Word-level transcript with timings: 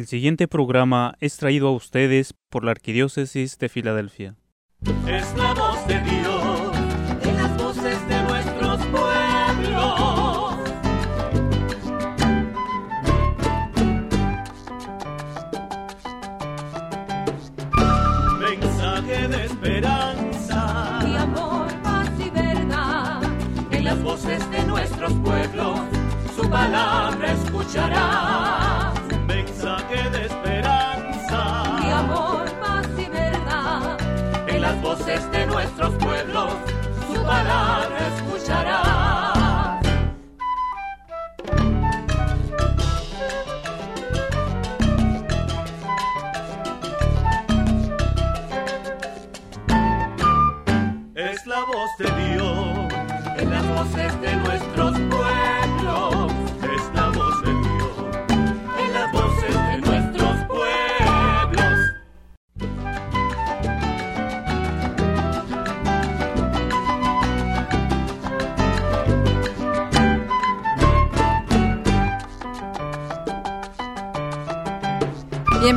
El 0.00 0.06
siguiente 0.06 0.48
programa 0.48 1.14
es 1.20 1.36
traído 1.36 1.68
a 1.68 1.72
ustedes 1.72 2.32
por 2.48 2.64
la 2.64 2.70
Arquidiócesis 2.70 3.58
de 3.58 3.68
Filadelfia. 3.68 4.34
Es 5.06 5.36
la 5.36 5.52
voz 5.52 5.86
de 5.86 6.00
Dios 6.00 6.72
en 7.22 7.36
las 7.36 7.54
voces 7.58 8.08
de 8.08 8.22
nuestros 8.22 8.86
pueblos. 8.86 10.56
Mensaje 18.38 19.28
de 19.28 19.44
esperanza 19.44 20.98
y 21.06 21.14
amor, 21.14 21.68
paz 21.82 22.08
y 22.18 22.30
verdad. 22.30 23.20
en 23.70 23.84
las 23.84 24.02
voces 24.02 24.50
de 24.50 24.64
nuestros 24.64 25.12
pueblos. 25.12 25.78
Su 26.34 26.48
palabra 26.48 27.32
escucharás. 27.32 28.79
Voces 35.00 35.32
de 35.32 35.46
nuestros 35.46 35.94
pueblos. 35.94 36.52
Su 37.06 37.22
palabra 37.22 38.08
escucharás. 38.16 38.89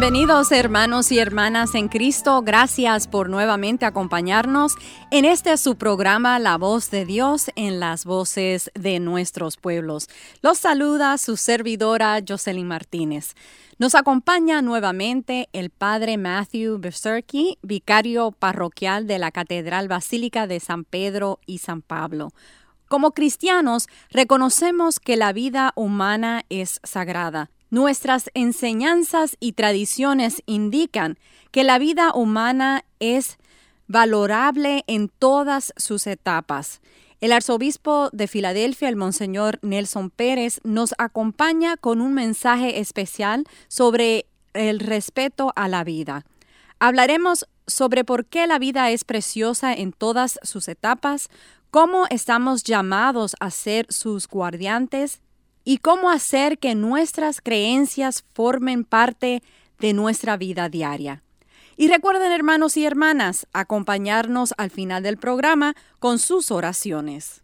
Bienvenidos 0.03 0.51
hermanos 0.51 1.13
y 1.13 1.19
hermanas 1.19 1.75
en 1.75 1.87
Cristo, 1.87 2.41
gracias 2.41 3.07
por 3.07 3.29
nuevamente 3.29 3.85
acompañarnos 3.85 4.75
en 5.11 5.23
este 5.23 5.55
su 5.55 5.77
programa 5.77 6.39
La 6.39 6.57
voz 6.57 6.91
de 6.91 7.05
Dios 7.05 7.49
en 7.55 7.79
las 7.79 8.03
voces 8.03 8.69
de 8.75 8.99
nuestros 8.99 9.55
pueblos. 9.55 10.09
Los 10.41 10.57
saluda 10.57 11.17
su 11.17 11.37
servidora 11.37 12.19
Jocelyn 12.27 12.67
Martínez. 12.67 13.33
Nos 13.79 13.95
acompaña 13.95 14.61
nuevamente 14.61 15.47
el 15.53 15.69
padre 15.69 16.17
Matthew 16.17 16.79
Beserky, 16.79 17.57
vicario 17.61 18.33
parroquial 18.33 19.07
de 19.07 19.19
la 19.19 19.31
Catedral 19.31 19.87
Basílica 19.87 20.47
de 20.47 20.59
San 20.59 20.83
Pedro 20.83 21.39
y 21.45 21.59
San 21.59 21.81
Pablo. 21.81 22.33
Como 22.89 23.11
cristianos, 23.11 23.87
reconocemos 24.09 24.99
que 24.99 25.15
la 25.15 25.31
vida 25.31 25.71
humana 25.77 26.43
es 26.49 26.81
sagrada. 26.83 27.51
Nuestras 27.73 28.29
enseñanzas 28.35 29.35
y 29.39 29.53
tradiciones 29.53 30.43
indican 30.45 31.17
que 31.49 31.63
la 31.63 31.79
vida 31.79 32.13
humana 32.13 32.85
es 32.99 33.39
valorable 33.87 34.83
en 34.85 35.09
todas 35.09 35.73
sus 35.75 36.05
etapas. 36.05 36.81
El 37.19 37.31
arzobispo 37.31 38.11
de 38.11 38.27
Filadelfia, 38.27 38.89
el 38.89 38.95
monseñor 38.95 39.57
Nelson 39.63 40.11
Pérez, 40.11 40.59
nos 40.63 40.93
acompaña 40.99 41.75
con 41.75 41.99
un 41.99 42.13
mensaje 42.13 42.79
especial 42.79 43.43
sobre 43.69 44.27
el 44.53 44.79
respeto 44.79 45.51
a 45.55 45.67
la 45.67 45.83
vida. 45.83 46.25
Hablaremos 46.77 47.47
sobre 47.65 48.03
por 48.03 48.27
qué 48.27 48.45
la 48.45 48.59
vida 48.59 48.91
es 48.91 49.03
preciosa 49.03 49.73
en 49.73 49.93
todas 49.93 50.39
sus 50.43 50.67
etapas, 50.67 51.29
cómo 51.71 52.05
estamos 52.11 52.63
llamados 52.63 53.35
a 53.39 53.49
ser 53.49 53.87
sus 53.89 54.27
guardiantes 54.27 55.22
y 55.63 55.77
cómo 55.77 56.09
hacer 56.09 56.59
que 56.59 56.75
nuestras 56.75 57.41
creencias 57.41 58.23
formen 58.33 58.83
parte 58.83 59.41
de 59.79 59.93
nuestra 59.93 60.37
vida 60.37 60.69
diaria. 60.69 61.23
Y 61.75 61.87
recuerden, 61.87 62.31
hermanos 62.31 62.77
y 62.77 62.85
hermanas, 62.85 63.47
acompañarnos 63.51 64.53
al 64.57 64.69
final 64.69 65.03
del 65.03 65.17
programa 65.17 65.75
con 65.99 66.19
sus 66.19 66.51
oraciones. 66.51 67.43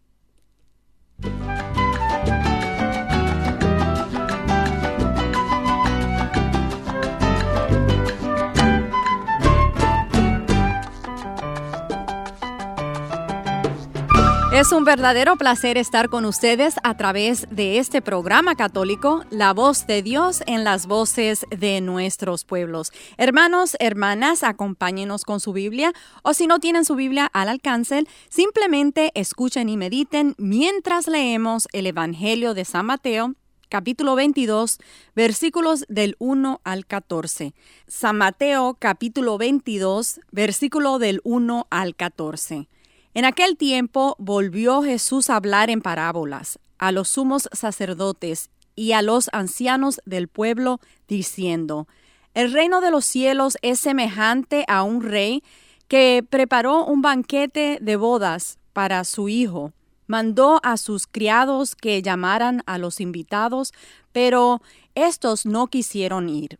Es 14.60 14.72
un 14.72 14.84
verdadero 14.84 15.36
placer 15.36 15.78
estar 15.78 16.10
con 16.10 16.26
ustedes 16.26 16.74
a 16.82 16.94
través 16.94 17.48
de 17.50 17.78
este 17.78 18.02
programa 18.02 18.56
católico, 18.56 19.24
La 19.30 19.54
voz 19.54 19.86
de 19.86 20.02
Dios 20.02 20.42
en 20.46 20.64
las 20.64 20.86
voces 20.86 21.46
de 21.48 21.80
nuestros 21.80 22.44
pueblos. 22.44 22.92
Hermanos, 23.16 23.74
hermanas, 23.80 24.42
acompáñenos 24.42 25.24
con 25.24 25.40
su 25.40 25.54
Biblia 25.54 25.94
o 26.22 26.34
si 26.34 26.46
no 26.46 26.58
tienen 26.58 26.84
su 26.84 26.94
Biblia 26.94 27.30
al 27.32 27.48
alcance, 27.48 28.04
simplemente 28.28 29.12
escuchen 29.14 29.70
y 29.70 29.78
mediten 29.78 30.34
mientras 30.36 31.06
leemos 31.06 31.66
el 31.72 31.86
Evangelio 31.86 32.52
de 32.52 32.66
San 32.66 32.84
Mateo 32.84 33.36
capítulo 33.70 34.14
22, 34.14 34.76
versículos 35.14 35.86
del 35.88 36.16
1 36.18 36.60
al 36.64 36.84
14. 36.84 37.54
San 37.86 38.18
Mateo 38.18 38.76
capítulo 38.78 39.38
22, 39.38 40.20
versículo 40.32 40.98
del 40.98 41.22
1 41.24 41.66
al 41.70 41.96
14. 41.96 42.68
En 43.12 43.24
aquel 43.24 43.56
tiempo 43.56 44.14
volvió 44.18 44.82
Jesús 44.82 45.30
a 45.30 45.36
hablar 45.36 45.68
en 45.68 45.82
parábolas 45.82 46.60
a 46.78 46.92
los 46.92 47.08
sumos 47.08 47.48
sacerdotes 47.52 48.50
y 48.76 48.92
a 48.92 49.02
los 49.02 49.28
ancianos 49.32 50.00
del 50.06 50.28
pueblo, 50.28 50.80
diciendo, 51.08 51.88
El 52.34 52.52
reino 52.52 52.80
de 52.80 52.90
los 52.90 53.04
cielos 53.04 53.58
es 53.62 53.80
semejante 53.80 54.64
a 54.68 54.84
un 54.84 55.02
rey 55.02 55.42
que 55.88 56.24
preparó 56.28 56.84
un 56.84 57.02
banquete 57.02 57.78
de 57.80 57.96
bodas 57.96 58.58
para 58.72 59.02
su 59.04 59.28
hijo. 59.28 59.72
Mandó 60.06 60.60
a 60.62 60.76
sus 60.76 61.08
criados 61.08 61.74
que 61.74 62.00
llamaran 62.00 62.62
a 62.66 62.78
los 62.78 63.00
invitados, 63.00 63.72
pero 64.12 64.62
estos 64.94 65.46
no 65.46 65.66
quisieron 65.66 66.28
ir. 66.28 66.58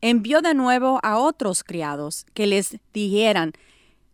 Envió 0.00 0.42
de 0.42 0.54
nuevo 0.54 0.98
a 1.02 1.18
otros 1.18 1.62
criados 1.62 2.26
que 2.34 2.46
les 2.46 2.78
dijeran, 2.92 3.52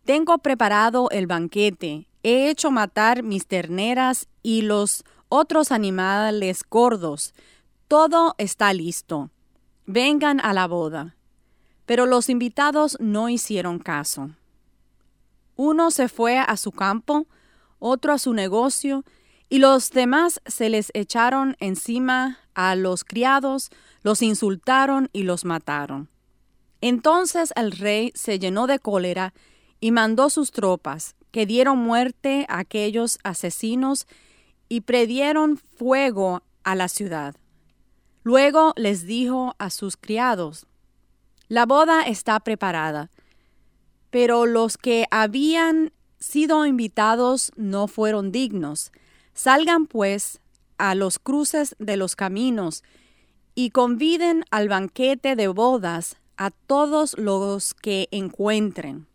tengo 0.05 0.37
preparado 0.37 1.09
el 1.09 1.27
banquete, 1.27 2.07
he 2.21 2.49
hecho 2.49 2.71
matar 2.71 3.23
mis 3.23 3.47
terneras 3.47 4.27
y 4.43 4.61
los 4.61 5.03
otros 5.29 5.71
animales 5.71 6.63
gordos. 6.69 7.33
Todo 7.87 8.35
está 8.37 8.71
listo. 8.73 9.31
Vengan 9.85 10.39
a 10.39 10.53
la 10.53 10.67
boda. 10.67 11.15
Pero 11.85 12.05
los 12.05 12.29
invitados 12.29 12.97
no 12.99 13.29
hicieron 13.29 13.79
caso. 13.79 14.31
Uno 15.55 15.91
se 15.91 16.07
fue 16.07 16.37
a 16.37 16.55
su 16.57 16.71
campo, 16.71 17.27
otro 17.79 18.13
a 18.13 18.17
su 18.17 18.33
negocio, 18.33 19.03
y 19.49 19.59
los 19.59 19.91
demás 19.91 20.41
se 20.45 20.69
les 20.69 20.91
echaron 20.93 21.55
encima 21.59 22.39
a 22.55 22.75
los 22.75 23.03
criados, 23.03 23.69
los 24.01 24.21
insultaron 24.21 25.09
y 25.13 25.23
los 25.23 25.45
mataron. 25.45 26.09
Entonces 26.81 27.53
el 27.55 27.71
rey 27.71 28.11
se 28.15 28.39
llenó 28.39 28.67
de 28.67 28.79
cólera 28.79 29.33
y 29.79 29.91
mandó 29.91 30.29
sus 30.29 30.51
tropas, 30.51 31.15
que 31.31 31.45
dieron 31.45 31.77
muerte 31.77 32.45
a 32.47 32.59
aquellos 32.59 33.19
asesinos 33.23 34.07
y 34.69 34.81
predieron 34.81 35.57
fuego 35.57 36.43
a 36.63 36.75
la 36.75 36.87
ciudad. 36.87 37.35
Luego 38.23 38.73
les 38.75 39.05
dijo 39.05 39.53
a 39.59 39.69
sus 39.69 39.97
criados, 39.97 40.65
La 41.47 41.65
boda 41.65 42.03
está 42.03 42.39
preparada, 42.39 43.11
pero 44.09 44.45
los 44.45 44.77
que 44.77 45.05
habían 45.11 45.91
sido 46.19 46.65
invitados 46.65 47.51
no 47.55 47.87
fueron 47.87 48.31
dignos. 48.31 48.91
Salgan 49.33 49.85
pues 49.85 50.39
a 50.77 50.95
los 50.95 51.19
cruces 51.19 51.75
de 51.79 51.97
los 51.97 52.15
caminos 52.15 52.83
y 53.53 53.69
conviden 53.69 54.43
al 54.51 54.69
banquete 54.69 55.35
de 55.35 55.47
bodas 55.47 56.17
a 56.37 56.51
todos 56.51 57.17
los 57.17 57.73
que 57.73 58.07
encuentren. 58.11 59.07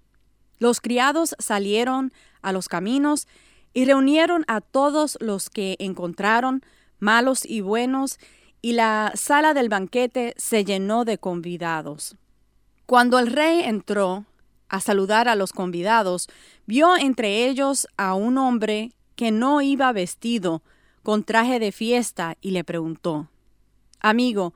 Los 0.61 0.81
criados 0.81 1.35
salieron 1.41 2.13
a 2.41 2.53
los 2.53 2.69
caminos 2.69 3.27
y 3.75 3.85
reunieron 3.85 4.45
a 4.47 4.61
todos 4.61 5.19
los 5.21 5.51
que 5.51 5.75
encontraron, 5.81 6.63
malos 7.01 7.45
y 7.45 7.61
buenos, 7.61 8.21
y 8.63 8.75
la 8.75 9.11
sala 9.17 9.53
del 9.53 9.69
banquete 9.69 10.35
se 10.37 10.65
llenó 10.65 11.05
de 11.05 11.19
convidados. 11.19 12.15
Cuando 12.87 13.19
el 13.19 13.27
rey 13.27 13.63
entró 13.65 14.27
a 14.69 14.79
saludar 14.81 15.29
a 15.29 15.35
los 15.35 15.53
convidados, 15.53 16.29
vio 16.67 16.97
entre 16.97 17.49
ellos 17.49 17.89
a 17.97 18.15
un 18.15 18.39
hombre 18.39 18.93
que 19.17 19.33
no 19.33 19.63
iba 19.63 19.91
vestido 19.91 20.63
con 21.03 21.25
traje 21.25 21.59
de 21.59 21.73
fiesta 21.73 22.37
y 22.41 22.53
le 22.53 22.63
preguntó, 22.63 23.29
Amigo, 23.99 24.55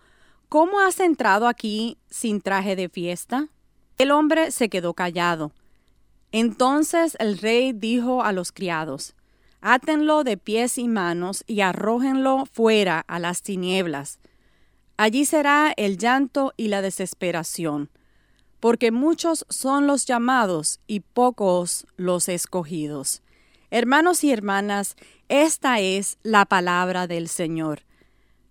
¿Cómo 0.54 0.78
has 0.78 1.00
entrado 1.00 1.48
aquí 1.48 1.98
sin 2.08 2.40
traje 2.40 2.76
de 2.76 2.88
fiesta? 2.88 3.48
El 3.98 4.12
hombre 4.12 4.52
se 4.52 4.68
quedó 4.68 4.94
callado. 4.94 5.50
Entonces 6.36 7.16
el 7.20 7.38
rey 7.38 7.72
dijo 7.72 8.24
a 8.24 8.32
los 8.32 8.50
criados, 8.50 9.14
Átenlo 9.60 10.24
de 10.24 10.36
pies 10.36 10.78
y 10.78 10.88
manos 10.88 11.44
y 11.46 11.60
arrójenlo 11.60 12.44
fuera 12.44 13.04
a 13.06 13.20
las 13.20 13.42
tinieblas. 13.42 14.18
Allí 14.96 15.26
será 15.26 15.72
el 15.76 15.96
llanto 15.96 16.52
y 16.56 16.66
la 16.66 16.82
desesperación, 16.82 17.88
porque 18.58 18.90
muchos 18.90 19.46
son 19.48 19.86
los 19.86 20.06
llamados 20.06 20.80
y 20.88 21.00
pocos 21.00 21.86
los 21.94 22.28
escogidos. 22.28 23.22
Hermanos 23.70 24.24
y 24.24 24.32
hermanas, 24.32 24.96
esta 25.28 25.78
es 25.78 26.18
la 26.24 26.46
palabra 26.46 27.06
del 27.06 27.28
Señor. 27.28 27.82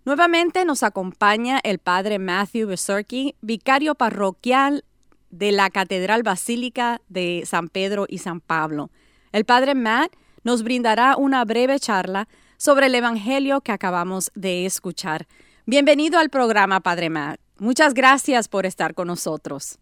Nuevamente 0.06 0.64
nos 0.64 0.84
acompaña 0.84 1.60
el 1.66 1.80
padre 1.80 2.18
Matthew 2.18 2.70
Besurkey, 2.70 3.36
vicario 3.42 3.94
parroquial 3.96 4.86
de 5.34 5.52
la 5.52 5.72
Catedral 5.72 6.22
Basílica 6.22 7.02
de 7.10 7.44
San 7.46 7.68
Pedro 7.68 8.06
y 8.08 8.20
San 8.20 8.40
Pablo. 8.40 8.92
El 9.32 9.46
padre 9.46 9.74
Matt 9.74 10.14
nos 10.44 10.62
brindará 10.62 11.18
una 11.18 11.44
breve 11.44 11.80
charla 11.80 12.28
sobre 12.58 12.86
el 12.86 12.96
Evangelio 12.96 13.62
que 13.62 13.72
acabamos 13.72 14.32
de 14.36 14.66
escuchar. 14.66 15.28
Bienvenido 15.66 16.20
al 16.20 16.30
programa, 16.30 16.82
Padre 16.82 17.10
Matt. 17.10 17.40
Muchas 17.58 17.96
gracias 17.96 18.48
por 18.48 18.68
estar 18.68 18.94
con 18.94 19.08
nosotros. 19.08 19.80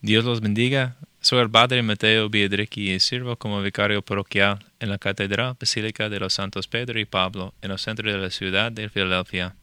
Dios 0.00 0.24
los 0.24 0.40
bendiga. 0.40 0.96
Soy 1.20 1.40
el 1.40 1.50
Padre 1.50 1.82
Mateo 1.82 2.28
Biedricki 2.28 2.92
y 2.92 3.00
sirvo 3.00 3.36
como 3.36 3.62
vicario 3.62 4.02
parroquial 4.02 4.64
en 4.80 4.90
la 4.90 4.98
Catedral 4.98 5.56
Basílica 5.58 6.08
de 6.08 6.20
los 6.20 6.34
Santos 6.34 6.66
Pedro 6.66 6.98
y 6.98 7.04
Pablo 7.04 7.54
en 7.62 7.70
el 7.70 7.78
centro 7.78 8.10
de 8.10 8.18
la 8.18 8.30
ciudad 8.30 8.72
de 8.72 8.88
Filadelfia. 8.88 9.54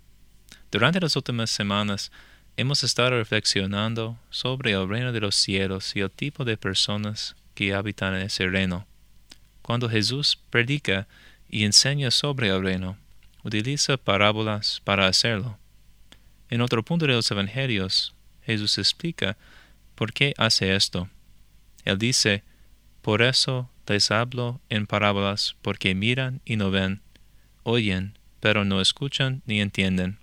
Durante 0.71 0.99
las 0.99 1.15
últimas 1.15 1.51
semanas 1.51 2.11
hemos 2.55 2.83
estado 2.83 3.11
reflexionando 3.11 4.17
sobre 4.29 4.73
el 4.73 4.87
reino 4.87 5.11
de 5.11 5.21
los 5.21 5.35
cielos 5.35 5.95
y 5.95 6.01
el 6.01 6.11
tipo 6.11 6.45
de 6.45 6.57
personas 6.57 7.35
que 7.55 7.73
habitan 7.73 8.15
en 8.15 8.23
ese 8.23 8.47
reino. 8.47 8.85
Cuando 9.61 9.89
Jesús 9.89 10.37
predica 10.49 11.07
y 11.49 11.63
enseña 11.63 12.11
sobre 12.11 12.49
el 12.49 12.61
reino, 12.61 12.97
utiliza 13.43 13.97
parábolas 13.97 14.81
para 14.83 15.07
hacerlo. 15.07 15.57
En 16.49 16.61
otro 16.61 16.83
punto 16.83 17.07
de 17.07 17.13
los 17.13 17.29
Evangelios, 17.31 18.13
Jesús 18.45 18.77
explica 18.77 19.37
por 19.95 20.13
qué 20.13 20.33
hace 20.37 20.75
esto. 20.75 21.09
Él 21.85 21.97
dice, 21.97 22.43
Por 23.01 23.21
eso 23.21 23.69
les 23.87 24.11
hablo 24.11 24.61
en 24.69 24.85
parábolas, 24.85 25.55
porque 25.61 25.95
miran 25.95 26.41
y 26.45 26.55
no 26.55 26.71
ven, 26.71 27.01
oyen, 27.63 28.17
pero 28.39 28.63
no 28.65 28.81
escuchan 28.81 29.41
ni 29.45 29.59
entienden. 29.59 30.19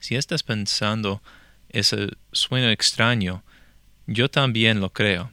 Si 0.00 0.16
estás 0.16 0.42
pensando 0.42 1.22
ese 1.68 2.08
sueño 2.32 2.70
extraño, 2.70 3.44
yo 4.06 4.28
también 4.30 4.80
lo 4.80 4.92
creo. 4.92 5.30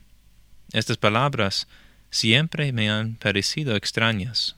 Estas 0.73 0.97
palabras 0.97 1.67
siempre 2.11 2.71
me 2.73 2.89
han 2.89 3.15
parecido 3.15 3.75
extrañas. 3.75 4.55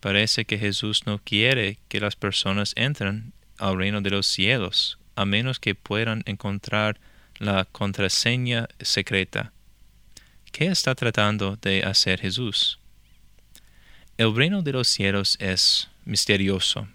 Parece 0.00 0.46
que 0.46 0.58
Jesús 0.58 1.06
no 1.06 1.20
quiere 1.22 1.78
que 1.88 2.00
las 2.00 2.16
personas 2.16 2.72
entren 2.74 3.32
al 3.58 3.76
reino 3.76 4.00
de 4.00 4.10
los 4.10 4.26
cielos, 4.26 4.98
a 5.14 5.26
menos 5.26 5.60
que 5.60 5.74
puedan 5.74 6.22
encontrar 6.24 6.98
la 7.38 7.66
contraseña 7.66 8.68
secreta. 8.80 9.52
¿Qué 10.52 10.66
está 10.66 10.94
tratando 10.94 11.56
de 11.56 11.84
hacer 11.84 12.20
Jesús? 12.20 12.78
El 14.16 14.34
reino 14.34 14.62
de 14.62 14.72
los 14.72 14.88
cielos 14.88 15.36
es 15.38 15.88
misterioso. 16.04 16.88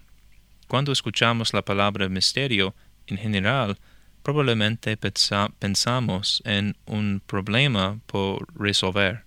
Cuando 0.66 0.92
escuchamos 0.92 1.52
la 1.52 1.62
palabra 1.62 2.08
misterio, 2.08 2.74
en 3.06 3.18
general, 3.18 3.78
probablemente 4.22 4.96
pensamos 4.96 6.42
en 6.44 6.76
un 6.86 7.22
problema 7.24 8.00
por 8.06 8.46
resolver. 8.58 9.24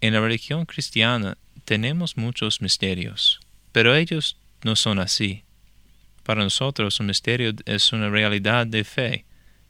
En 0.00 0.14
la 0.14 0.20
religión 0.20 0.64
cristiana 0.64 1.36
tenemos 1.64 2.16
muchos 2.16 2.62
misterios, 2.62 3.40
pero 3.72 3.94
ellos 3.94 4.38
no 4.62 4.76
son 4.76 4.98
así. 5.00 5.42
Para 6.22 6.44
nosotros 6.44 7.00
un 7.00 7.06
misterio 7.06 7.52
es 7.64 7.92
una 7.92 8.08
realidad 8.08 8.66
de 8.66 8.84
fe 8.84 9.24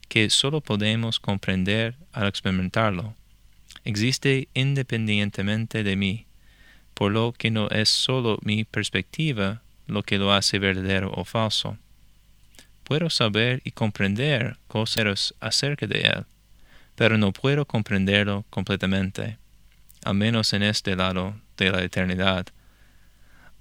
que 0.07 0.29
solo 0.29 0.61
podemos 0.61 1.19
comprender 1.19 1.95
al 2.11 2.27
experimentarlo 2.27 3.15
existe 3.83 4.47
independientemente 4.53 5.83
de 5.83 5.95
mí, 5.95 6.25
por 6.93 7.11
lo 7.11 7.33
que 7.33 7.51
no 7.51 7.69
es 7.69 7.89
sólo 7.89 8.39
mi 8.43 8.63
perspectiva 8.63 9.61
lo 9.89 10.03
que 10.03 10.17
lo 10.17 10.33
hace 10.33 10.59
verdadero 10.59 11.11
o 11.13 11.25
falso. 11.25 11.77
Puedo 12.83 13.09
saber 13.09 13.61
y 13.63 13.71
comprender 13.71 14.57
cosas 14.67 15.33
acerca 15.39 15.85
de 15.85 16.01
él, 16.01 16.25
pero 16.95 17.17
no 17.17 17.31
puedo 17.31 17.65
comprenderlo 17.65 18.45
completamente, 18.49 19.37
al 20.03 20.15
menos 20.15 20.53
en 20.53 20.63
este 20.63 20.95
lado 20.95 21.35
de 21.57 21.71
la 21.71 21.83
eternidad. 21.83 22.47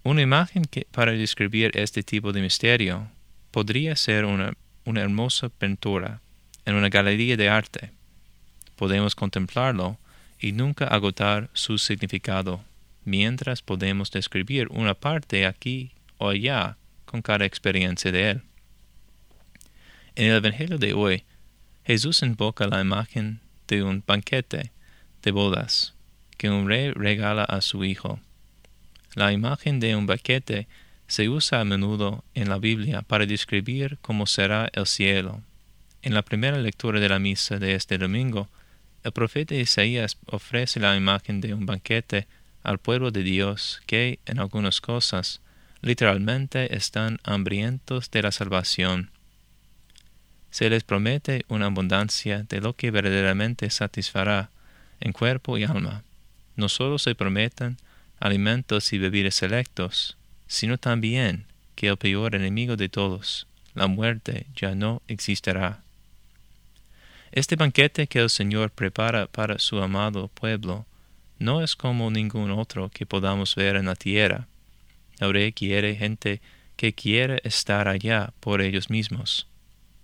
Una 0.02 0.22
imagen 0.22 0.64
que, 0.64 0.86
para 0.90 1.12
describir 1.12 1.72
este 1.74 2.02
tipo 2.02 2.32
de 2.32 2.40
misterio 2.40 3.08
podría 3.50 3.96
ser 3.96 4.24
una, 4.24 4.54
una 4.84 5.02
hermosa 5.02 5.48
pintura 5.50 6.20
en 6.64 6.74
una 6.76 6.88
galería 6.88 7.36
de 7.36 7.48
arte. 7.48 7.90
Podemos 8.76 9.14
contemplarlo 9.14 9.98
y 10.40 10.52
nunca 10.52 10.86
agotar 10.86 11.50
su 11.52 11.78
significado, 11.78 12.64
mientras 13.04 13.60
podemos 13.60 14.10
describir 14.10 14.68
una 14.70 14.94
parte 14.94 15.46
aquí 15.46 15.92
o 16.18 16.28
allá 16.28 16.76
con 17.04 17.22
cada 17.22 17.44
experiencia 17.44 18.12
de 18.12 18.30
él. 18.30 18.42
En 20.14 20.26
el 20.30 20.36
Evangelio 20.36 20.78
de 20.78 20.92
hoy, 20.92 21.24
Jesús 21.84 22.22
invoca 22.22 22.66
la 22.66 22.80
imagen 22.80 23.40
de 23.66 23.82
un 23.82 24.02
banquete 24.06 24.72
de 25.22 25.30
bodas 25.30 25.94
que 26.36 26.50
un 26.50 26.68
rey 26.68 26.90
regala 26.90 27.44
a 27.44 27.60
su 27.60 27.84
hijo. 27.84 28.20
La 29.14 29.32
imagen 29.32 29.80
de 29.80 29.96
un 29.96 30.06
banquete 30.06 30.68
se 31.06 31.28
usa 31.28 31.60
a 31.60 31.64
menudo 31.64 32.24
en 32.34 32.48
la 32.48 32.58
Biblia 32.58 33.02
para 33.02 33.26
describir 33.26 33.98
cómo 34.02 34.26
será 34.26 34.70
el 34.72 34.86
cielo. 34.86 35.42
En 36.02 36.14
la 36.14 36.22
primera 36.22 36.58
lectura 36.58 37.00
de 37.00 37.08
la 37.08 37.18
misa 37.18 37.58
de 37.58 37.74
este 37.74 37.98
domingo, 37.98 38.48
el 39.02 39.12
profeta 39.12 39.54
Isaías 39.54 40.18
ofrece 40.26 40.80
la 40.80 40.96
imagen 40.96 41.40
de 41.40 41.54
un 41.54 41.66
banquete 41.66 42.26
al 42.62 42.78
pueblo 42.78 43.10
de 43.10 43.22
Dios 43.22 43.80
que, 43.86 44.18
en 44.26 44.38
algunas 44.38 44.80
cosas, 44.80 45.40
literalmente 45.82 46.76
están 46.76 47.18
hambrientos 47.24 48.10
de 48.10 48.22
la 48.22 48.32
salvación. 48.32 49.10
Se 50.50 50.70
les 50.70 50.82
promete 50.82 51.44
una 51.48 51.66
abundancia 51.66 52.42
de 52.42 52.60
lo 52.60 52.74
que 52.74 52.90
verdaderamente 52.90 53.70
satisfará 53.70 54.50
en 55.00 55.12
cuerpo 55.12 55.58
y 55.58 55.64
alma. 55.64 56.02
No 56.56 56.68
solo 56.68 56.98
se 56.98 57.14
prometen 57.14 57.76
alimentos 58.18 58.92
y 58.92 58.98
bebidas 58.98 59.34
selectos, 59.34 60.16
sino 60.46 60.78
también 60.78 61.44
que 61.74 61.88
el 61.88 61.96
peor 61.96 62.34
enemigo 62.34 62.76
de 62.76 62.88
todos, 62.88 63.46
la 63.74 63.86
muerte, 63.86 64.46
ya 64.56 64.74
no 64.74 65.02
existirá. 65.06 65.82
Este 67.30 67.56
banquete 67.56 68.06
que 68.06 68.20
el 68.20 68.30
Señor 68.30 68.70
prepara 68.70 69.26
para 69.26 69.58
su 69.58 69.80
amado 69.80 70.28
pueblo 70.28 70.86
no 71.38 71.62
es 71.62 71.76
como 71.76 72.10
ningún 72.10 72.50
otro 72.50 72.88
que 72.88 73.06
podamos 73.06 73.54
ver 73.54 73.76
en 73.76 73.86
la 73.86 73.94
tierra. 73.94 74.48
Rey 75.20 75.52
quiere 75.52 75.96
gente 75.96 76.40
que 76.76 76.94
quiere 76.94 77.40
estar 77.44 77.88
allá 77.88 78.32
por 78.40 78.60
ellos 78.60 78.88
mismos. 78.90 79.48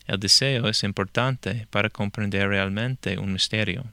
El 0.06 0.18
deseo 0.18 0.68
es 0.68 0.82
importante 0.82 1.66
para 1.70 1.88
comprender 1.88 2.48
realmente 2.48 3.18
un 3.18 3.32
misterio. 3.32 3.84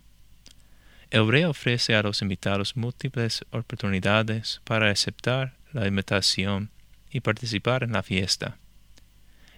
El 1.10 1.30
rey 1.30 1.44
ofrece 1.44 1.96
a 1.96 2.04
los 2.04 2.22
invitados 2.22 2.76
múltiples 2.76 3.46
oportunidades 3.52 4.62
para 4.64 4.90
aceptar 4.90 5.54
la 5.74 5.88
invitación 5.88 6.70
y 7.12 7.20
participar 7.20 7.84
en 7.84 7.92
la 7.92 8.04
fiesta. 8.04 8.58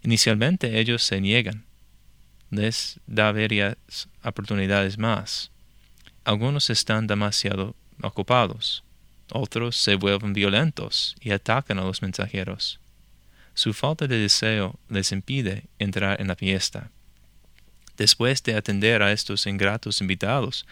Inicialmente 0.03 0.79
ellos 0.79 1.03
se 1.03 1.21
niegan, 1.21 1.63
les 2.49 2.99
da 3.07 3.31
varias 3.31 3.77
oportunidades 4.23 4.97
más. 4.97 5.51
Algunos 6.23 6.69
están 6.69 7.07
demasiado 7.07 7.75
ocupados, 8.01 8.83
otros 9.31 9.75
se 9.75 9.95
vuelven 9.95 10.33
violentos 10.33 11.15
y 11.19 11.31
atacan 11.31 11.79
a 11.79 11.83
los 11.83 12.01
mensajeros. 12.01 12.79
Su 13.53 13.73
falta 13.73 14.07
de 14.07 14.17
deseo 14.17 14.79
les 14.89 15.11
impide 15.11 15.65
entrar 15.79 16.19
en 16.19 16.27
la 16.27 16.35
fiesta. 16.35 16.89
Después 17.97 18.41
de 18.43 18.55
atender 18.55 19.03
a 19.03 19.11
estos 19.11 19.45
ingratos 19.45 20.01
invitados, 20.01 20.65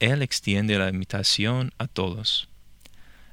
él 0.00 0.22
extiende 0.22 0.78
la 0.78 0.90
invitación 0.90 1.72
a 1.78 1.86
todos. 1.86 2.48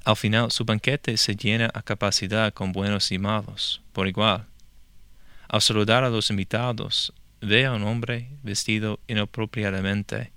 Al 0.05 0.15
final 0.15 0.51
su 0.51 0.65
banquete 0.65 1.17
se 1.17 1.35
llena 1.35 1.69
a 1.73 1.81
capacidad 1.81 2.53
con 2.53 2.71
buenos 2.71 3.11
y 3.11 3.19
malos, 3.19 3.81
por 3.91 4.07
igual. 4.07 4.45
Al 5.47 5.61
saludar 5.61 6.03
a 6.03 6.09
los 6.09 6.29
invitados, 6.29 7.13
ve 7.41 7.65
a 7.65 7.73
un 7.73 7.83
hombre 7.83 8.29
vestido 8.43 8.99
inapropiadamente 9.07 10.31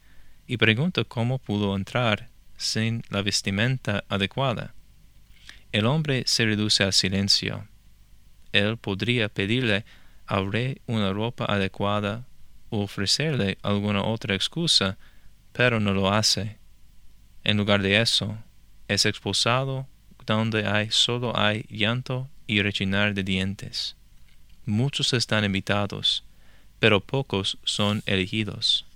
y 0.47 0.56
pregunta 0.56 1.04
cómo 1.04 1.38
pudo 1.38 1.76
entrar 1.76 2.28
sin 2.59 3.03
la 3.09 3.23
vestimenta 3.23 4.05
adecuada. 4.11 4.75
El 5.73 5.87
hombre 5.87 6.25
se 6.27 6.45
reduce 6.45 6.85
al 6.85 6.93
silencio. 6.93 7.67
él 8.53 8.77
podría 8.77 9.29
pedirle 9.29 9.85
rey 10.29 10.81
una 10.87 11.12
ropa 11.12 11.47
adecuada 11.47 12.27
o 12.71 12.83
ofrecerle 12.83 13.57
alguna 13.62 14.03
otra 14.03 14.35
excusa, 14.35 14.99
pero 15.53 15.81
no 15.81 15.95
lo 15.95 16.12
hace. 16.12 16.59
En 17.45 17.57
lugar 17.57 17.81
de 17.81 18.00
eso, 18.00 18.37
es 18.88 19.07
expulsado 19.07 19.87
donde 20.27 20.67
hay 20.67 20.91
solo 20.91 21.38
hay 21.38 21.65
llanto 21.71 22.29
y 22.47 22.61
rechinar 22.61 23.15
de 23.15 23.23
dientes. 23.23 23.97
Muchos 24.67 25.15
están 25.15 25.45
invitados, 25.45 26.25
pero 26.79 27.00
pocos 27.00 27.59
son 27.65 28.03
elegidos. 28.05 28.88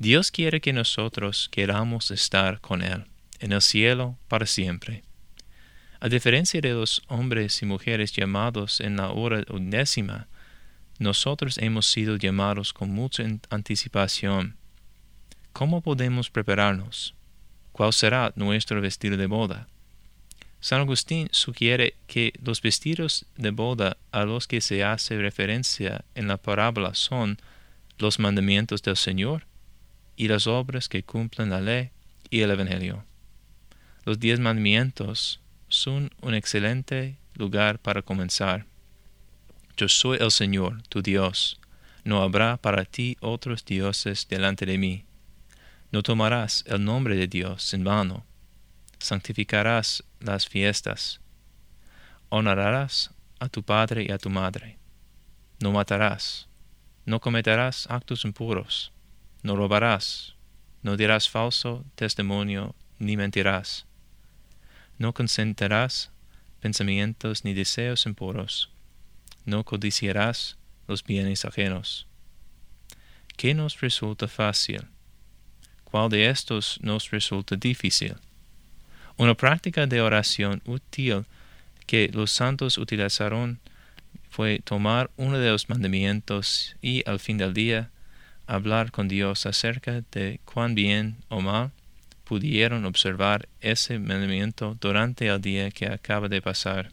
Dios 0.00 0.30
quiere 0.30 0.60
que 0.60 0.72
nosotros 0.72 1.48
queramos 1.50 2.12
estar 2.12 2.60
con 2.60 2.82
Él 2.82 3.04
en 3.40 3.50
el 3.50 3.60
cielo 3.60 4.16
para 4.28 4.46
siempre. 4.46 5.02
A 5.98 6.08
diferencia 6.08 6.60
de 6.60 6.72
los 6.72 7.02
hombres 7.08 7.60
y 7.62 7.66
mujeres 7.66 8.12
llamados 8.12 8.80
en 8.80 8.96
la 8.96 9.10
hora 9.10 9.42
undécima, 9.50 10.28
nosotros 11.00 11.58
hemos 11.58 11.86
sido 11.86 12.14
llamados 12.14 12.72
con 12.72 12.90
mucha 12.90 13.24
anticipación. 13.50 14.54
¿Cómo 15.52 15.80
podemos 15.80 16.30
prepararnos? 16.30 17.16
¿Cuál 17.72 17.92
será 17.92 18.32
nuestro 18.36 18.80
vestido 18.80 19.16
de 19.16 19.26
boda? 19.26 19.66
San 20.60 20.80
Agustín 20.80 21.28
sugiere 21.32 21.96
que 22.06 22.32
los 22.40 22.62
vestidos 22.62 23.26
de 23.36 23.50
boda 23.50 23.96
a 24.12 24.24
los 24.24 24.46
que 24.46 24.60
se 24.60 24.84
hace 24.84 25.18
referencia 25.18 26.04
en 26.14 26.28
la 26.28 26.36
parábola 26.36 26.94
son 26.94 27.38
los 27.98 28.20
mandamientos 28.20 28.80
del 28.82 28.96
Señor 28.96 29.47
y 30.18 30.26
las 30.26 30.48
obras 30.48 30.88
que 30.88 31.04
cumplen 31.04 31.48
la 31.48 31.60
ley 31.60 31.90
y 32.28 32.40
el 32.40 32.50
Evangelio. 32.50 33.04
Los 34.04 34.18
diez 34.18 34.40
mandamientos 34.40 35.40
son 35.68 36.10
un 36.20 36.34
excelente 36.34 37.16
lugar 37.34 37.78
para 37.78 38.02
comenzar. 38.02 38.66
Yo 39.76 39.88
soy 39.88 40.18
el 40.20 40.32
Señor, 40.32 40.82
tu 40.88 41.02
Dios. 41.02 41.60
No 42.02 42.20
habrá 42.20 42.56
para 42.56 42.84
ti 42.84 43.16
otros 43.20 43.64
dioses 43.64 44.26
delante 44.28 44.66
de 44.66 44.76
mí. 44.76 45.04
No 45.92 46.02
tomarás 46.02 46.64
el 46.66 46.84
nombre 46.84 47.14
de 47.14 47.28
Dios 47.28 47.72
en 47.72 47.84
vano. 47.84 48.26
Santificarás 48.98 50.02
las 50.18 50.48
fiestas. 50.48 51.20
Honrarás 52.28 53.12
a 53.38 53.48
tu 53.48 53.62
padre 53.62 54.04
y 54.08 54.10
a 54.10 54.18
tu 54.18 54.30
madre. 54.30 54.78
No 55.60 55.70
matarás. 55.70 56.48
No 57.06 57.20
cometerás 57.20 57.86
actos 57.88 58.24
impuros. 58.24 58.90
No 59.42 59.56
robarás. 59.56 60.34
No 60.82 60.96
dirás 60.96 61.28
falso 61.28 61.84
testimonio 61.96 62.74
ni 62.98 63.16
mentirás 63.16 63.88
no 64.98 65.14
consentirás 65.14 66.10
pensamientos 66.60 67.44
ni 67.44 67.54
deseos 67.54 68.04
impuros, 68.04 68.68
no 69.44 69.64
codiciarás 69.64 70.58
los 70.88 71.04
bienes 71.04 71.44
ajenos. 71.44 72.06
¿Qué 73.36 73.54
nos 73.54 73.80
resulta 73.80 74.26
fácil? 74.26 74.82
¿Cuál 75.84 76.10
de 76.10 76.28
estos 76.28 76.78
nos 76.82 77.10
resulta 77.10 77.54
difícil? 77.54 78.16
Una 79.16 79.34
práctica 79.34 79.86
de 79.86 80.00
oración 80.00 80.60
útil 80.66 81.24
que 81.86 82.10
los 82.12 82.32
santos 82.32 82.76
utilizaron 82.76 83.60
fue 84.30 84.58
tomar 84.58 85.10
uno 85.16 85.38
de 85.38 85.50
los 85.50 85.68
mandamientos 85.68 86.76
y 86.82 87.08
al 87.08 87.20
fin 87.20 87.38
del 87.38 87.54
día 87.54 87.90
hablar 88.48 88.90
con 88.90 89.06
Dios 89.06 89.46
acerca 89.46 90.00
de 90.10 90.40
cuán 90.44 90.74
bien 90.74 91.18
o 91.28 91.40
mal 91.40 91.70
pudieron 92.24 92.84
observar 92.86 93.48
ese 93.60 93.98
mandamiento 93.98 94.76
durante 94.80 95.28
el 95.28 95.40
día 95.40 95.70
que 95.70 95.86
acaba 95.86 96.28
de 96.28 96.42
pasar. 96.42 96.90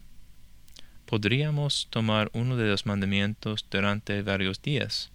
Podríamos 1.06 1.88
tomar 1.90 2.30
uno 2.34 2.58
de 2.58 2.68
los 2.68 2.86
mandamientos 2.86 3.66
durante 3.72 4.22
varios 4.22 4.62
días. 4.62 5.12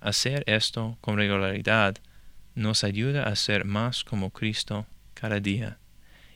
Hacer 0.00 0.44
esto 0.46 0.96
con 1.00 1.16
regularidad 1.16 1.96
nos 2.54 2.84
ayuda 2.84 3.24
a 3.24 3.36
ser 3.36 3.64
más 3.64 4.04
como 4.04 4.30
Cristo 4.30 4.86
cada 5.14 5.40
día 5.40 5.78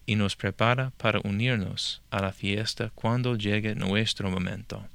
y 0.04 0.16
nos 0.16 0.36
prepara 0.36 0.90
para 0.96 1.20
unirnos 1.24 2.02
a 2.10 2.22
la 2.22 2.32
fiesta 2.32 2.90
cuando 2.94 3.36
llegue 3.36 3.74
nuestro 3.74 4.30
momento. 4.30 4.86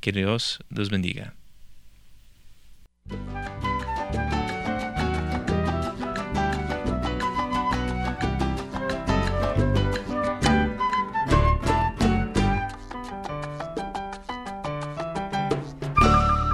Que 0.00 0.12
Dios 0.12 0.60
los 0.70 0.90
bendiga. 0.90 1.37
Música 3.10 3.67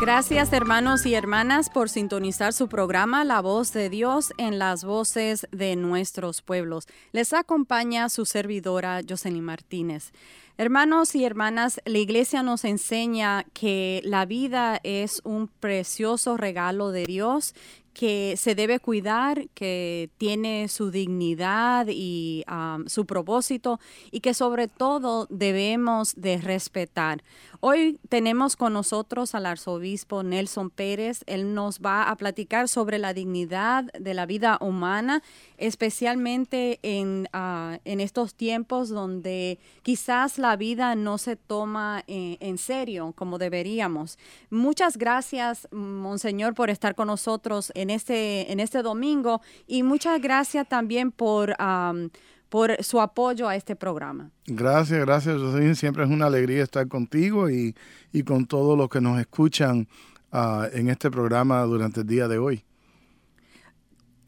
Gracias 0.05 0.53
hermanos 0.53 1.07
y 1.07 1.15
hermanas 1.15 1.71
por 1.71 1.89
sintonizar 1.89 2.53
su 2.53 2.69
programa 2.69 3.25
La 3.25 3.41
voz 3.41 3.73
de 3.73 3.89
Dios 3.89 4.35
en 4.37 4.59
las 4.59 4.85
voces 4.85 5.49
de 5.51 5.77
nuestros 5.77 6.43
pueblos. 6.43 6.87
Les 7.13 7.33
acompaña 7.33 8.11
su 8.11 8.27
servidora 8.27 9.01
Jocelyn 9.09 9.43
Martínez. 9.43 10.13
Hermanos 10.59 11.15
y 11.15 11.25
hermanas, 11.25 11.81
la 11.87 11.97
iglesia 11.97 12.43
nos 12.43 12.67
enseña 12.67 13.45
que 13.55 14.03
la 14.05 14.27
vida 14.27 14.79
es 14.83 15.23
un 15.25 15.49
precioso 15.49 16.37
regalo 16.37 16.91
de 16.91 17.07
Dios 17.07 17.55
que 17.95 18.35
se 18.37 18.55
debe 18.55 18.81
cuidar, 18.81 19.49
que 19.55 20.11
tiene 20.19 20.69
su 20.69 20.91
dignidad 20.91 21.87
y 21.89 22.45
su 22.87 23.07
propósito 23.07 23.81
y 24.11 24.21
que 24.21 24.35
sobre 24.35 24.69
todo 24.69 25.27
debemos 25.31 26.15
de 26.17 26.39
respetar. 26.39 27.23
Hoy 27.61 27.99
tenemos 28.11 28.57
con 28.57 28.75
nosotros 28.75 29.35
al 29.35 29.47
arzobispo 29.47 30.23
Nelson 30.23 30.69
Pérez. 30.69 31.23
Él 31.27 31.55
nos 31.55 31.81
va 31.81 32.11
a 32.11 32.17
platicar 32.17 32.69
sobre 32.69 32.99
la 32.99 33.15
dignidad 33.15 33.85
de 33.99 34.13
la 34.13 34.27
vida 34.27 34.59
humana, 34.61 35.23
especialmente 35.57 36.79
en, 36.83 37.27
uh, 37.33 37.79
en 37.87 38.01
estos 38.01 38.35
tiempos 38.35 38.91
donde 38.91 39.59
quizás 39.83 40.37
la 40.37 40.57
vida 40.57 40.95
no 40.95 41.17
se 41.17 41.37
toma 41.37 42.05
en, 42.07 42.37
en 42.41 42.59
serio 42.59 43.15
como 43.17 43.39
deberíamos. 43.39 44.19
Muchas 44.51 44.99
gracias, 44.99 45.67
Monseñor, 45.71 46.53
por 46.53 46.69
estar 46.69 46.95
con 46.95 47.07
nosotros 47.07 47.73
en 47.75 47.84
este, 47.91 48.51
en 48.53 48.61
este 48.61 48.83
domingo 48.83 49.41
y 49.67 49.83
muchas 49.83 50.21
gracias 50.21 50.69
también 50.69 51.13
por, 51.13 51.55
um, 51.61 52.11
por 52.49 52.83
su 52.83 53.01
apoyo 53.01 53.49
a 53.49 53.57
este 53.57 53.77
programa. 53.77 54.31
Gracias, 54.47 55.01
gracias, 55.01 55.37
Jocelyn. 55.41 55.75
Siempre 55.75 56.05
es 56.05 56.11
una 56.11 56.27
alegría 56.27 56.63
estar 56.63 56.87
contigo 56.89 57.51
y, 57.51 57.75
y 58.13 58.23
con 58.23 58.47
todos 58.47 58.77
los 58.77 58.89
que 58.89 59.01
nos 59.01 59.19
escuchan 59.21 59.89
uh, 60.33 60.65
en 60.73 60.89
este 60.89 61.11
programa 61.11 61.63
durante 61.63 62.01
el 62.01 62.07
día 62.07 62.29
de 62.29 62.39
hoy. 62.39 62.65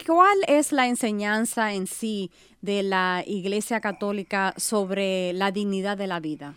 ¿Cuál 0.06 0.38
es 0.46 0.72
la 0.72 0.86
enseñanza 0.86 1.72
en 1.72 1.86
sí 1.86 2.30
de 2.60 2.82
la 2.82 3.24
Iglesia 3.26 3.80
Católica 3.80 4.54
sobre 4.56 5.32
la 5.32 5.50
dignidad 5.50 5.96
de 5.96 6.06
la 6.06 6.20
vida? 6.20 6.54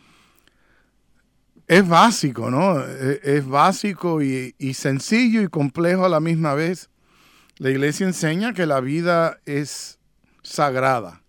Es 1.70 1.88
básico, 1.88 2.50
¿no? 2.50 2.84
Es, 2.84 3.20
es 3.24 3.48
básico 3.48 4.24
y, 4.24 4.74
sencillo 4.74 5.44
y 5.44 5.50
complejo 5.50 6.04
a 6.04 6.10
la 6.10 6.20
misma 6.20 6.56
vez. 6.56 6.90
La 7.60 7.70
iglesia 7.70 8.08
enseña 8.08 8.56
que 8.56 8.66
la 8.66 8.80
vida 8.80 9.40
es 9.46 10.00
sagrada 10.42 11.22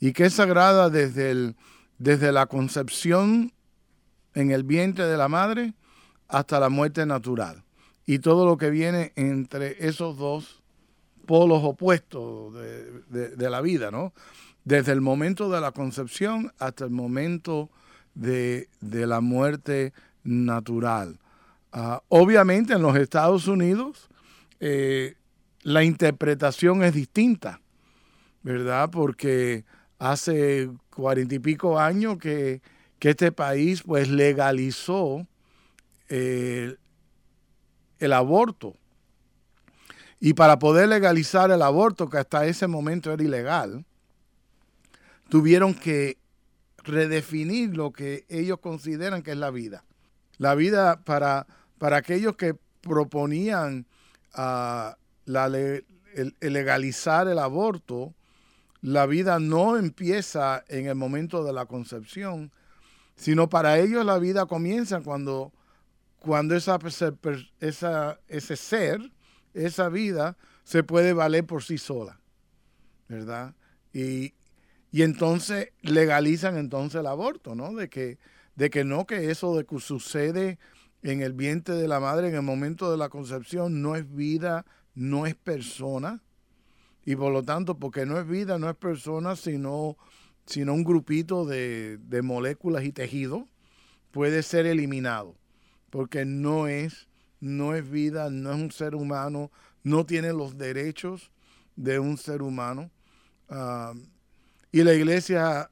y 0.00 0.12
que 0.14 0.24
es 0.24 0.34
sagrada 0.34 0.90
desde, 0.90 1.54
desde 1.96 2.32
la 2.32 2.46
concepción 2.46 3.52
en 4.34 4.50
el 4.50 4.64
vientre 4.64 5.04
de 5.06 5.16
la 5.16 5.28
madre 5.28 5.74
hasta 6.26 6.58
la 6.58 6.70
muerte 6.70 7.06
natural 7.06 7.62
y 8.04 8.18
todo 8.18 8.46
lo 8.46 8.58
que 8.58 8.70
viene 8.70 9.12
entre 9.14 9.86
esos 9.86 10.18
dos 10.18 10.60
polos 11.24 11.62
opuestos 11.62 12.52
de, 12.54 13.02
de, 13.10 13.36
de 13.36 13.50
la 13.50 13.60
vida, 13.60 13.92
¿no? 13.92 14.12
Desde 14.64 14.90
el 14.90 15.02
momento 15.02 15.48
de 15.48 15.60
la 15.60 15.70
concepción 15.70 16.52
hasta 16.58 16.84
el 16.84 16.90
momento 16.90 17.70
de, 18.18 18.68
de 18.80 19.06
la 19.06 19.20
muerte 19.20 19.92
natural. 20.24 21.18
Uh, 21.72 21.98
obviamente 22.08 22.72
en 22.72 22.82
los 22.82 22.96
Estados 22.96 23.46
Unidos 23.46 24.08
eh, 24.58 25.14
la 25.62 25.84
interpretación 25.84 26.82
es 26.82 26.94
distinta, 26.94 27.60
¿verdad? 28.42 28.90
Porque 28.90 29.64
hace 29.98 30.70
cuarenta 30.90 31.34
y 31.34 31.38
pico 31.38 31.78
años 31.78 32.18
que, 32.18 32.60
que, 32.98 33.10
este 33.10 33.32
país 33.32 33.82
pues 33.82 34.08
legalizó 34.08 35.26
eh, 36.08 36.76
el 37.98 38.12
aborto. 38.12 38.74
Y 40.20 40.32
para 40.34 40.58
poder 40.58 40.88
legalizar 40.88 41.50
el 41.52 41.62
aborto, 41.62 42.08
que 42.08 42.18
hasta 42.18 42.46
ese 42.46 42.66
momento 42.66 43.12
era 43.12 43.22
ilegal, 43.22 43.84
tuvieron 45.28 45.74
que 45.74 46.16
redefinir 46.84 47.76
lo 47.76 47.92
que 47.92 48.24
ellos 48.28 48.58
consideran 48.60 49.22
que 49.22 49.32
es 49.32 49.36
la 49.36 49.50
vida. 49.50 49.84
La 50.36 50.54
vida 50.54 51.02
para, 51.04 51.46
para 51.78 51.98
aquellos 51.98 52.36
que 52.36 52.56
proponían 52.80 53.86
uh, 54.34 54.94
la, 55.24 55.48
legalizar 56.40 57.28
el 57.28 57.38
aborto, 57.38 58.14
la 58.80 59.06
vida 59.06 59.38
no 59.40 59.76
empieza 59.76 60.64
en 60.68 60.86
el 60.86 60.94
momento 60.94 61.44
de 61.44 61.52
la 61.52 61.66
concepción, 61.66 62.52
sino 63.16 63.48
para 63.48 63.78
ellos 63.78 64.04
la 64.04 64.18
vida 64.18 64.46
comienza 64.46 65.00
cuando, 65.00 65.52
cuando 66.20 66.54
esa, 66.54 66.78
esa, 67.60 68.20
ese 68.28 68.56
ser, 68.56 69.12
esa 69.54 69.88
vida, 69.88 70.36
se 70.62 70.84
puede 70.84 71.12
valer 71.12 71.44
por 71.44 71.64
sí 71.64 71.78
sola, 71.78 72.20
¿verdad? 73.08 73.54
Y, 73.92 74.34
y 74.90 75.02
entonces 75.02 75.70
legalizan 75.82 76.56
entonces 76.56 77.00
el 77.00 77.06
aborto, 77.06 77.54
¿no? 77.54 77.74
De 77.74 77.88
que, 77.88 78.18
de 78.56 78.70
que 78.70 78.84
no, 78.84 79.06
que 79.06 79.30
eso 79.30 79.56
de 79.56 79.64
que 79.64 79.80
sucede 79.80 80.58
en 81.02 81.22
el 81.22 81.32
vientre 81.32 81.74
de 81.74 81.88
la 81.88 82.00
madre 82.00 82.28
en 82.28 82.34
el 82.34 82.42
momento 82.42 82.90
de 82.90 82.96
la 82.96 83.08
concepción 83.08 83.82
no 83.82 83.96
es 83.96 84.12
vida, 84.12 84.64
no 84.94 85.26
es 85.26 85.34
persona. 85.34 86.22
Y 87.04 87.16
por 87.16 87.32
lo 87.32 87.42
tanto, 87.42 87.78
porque 87.78 88.06
no 88.06 88.18
es 88.18 88.26
vida, 88.26 88.58
no 88.58 88.68
es 88.68 88.76
persona, 88.76 89.36
sino, 89.36 89.96
sino 90.46 90.74
un 90.74 90.84
grupito 90.84 91.44
de, 91.44 91.98
de 91.98 92.22
moléculas 92.22 92.84
y 92.84 92.92
tejidos, 92.92 93.44
puede 94.10 94.42
ser 94.42 94.66
eliminado. 94.66 95.34
Porque 95.90 96.24
no 96.24 96.66
es, 96.66 97.08
no 97.40 97.74
es 97.74 97.88
vida, 97.88 98.30
no 98.30 98.52
es 98.52 98.56
un 98.56 98.70
ser 98.70 98.94
humano, 98.94 99.50
no 99.82 100.04
tiene 100.04 100.32
los 100.32 100.58
derechos 100.58 101.30
de 101.76 101.98
un 101.98 102.18
ser 102.18 102.42
humano. 102.42 102.90
Ah, 103.48 103.94
y 104.72 104.82
la 104.82 104.94
iglesia 104.94 105.70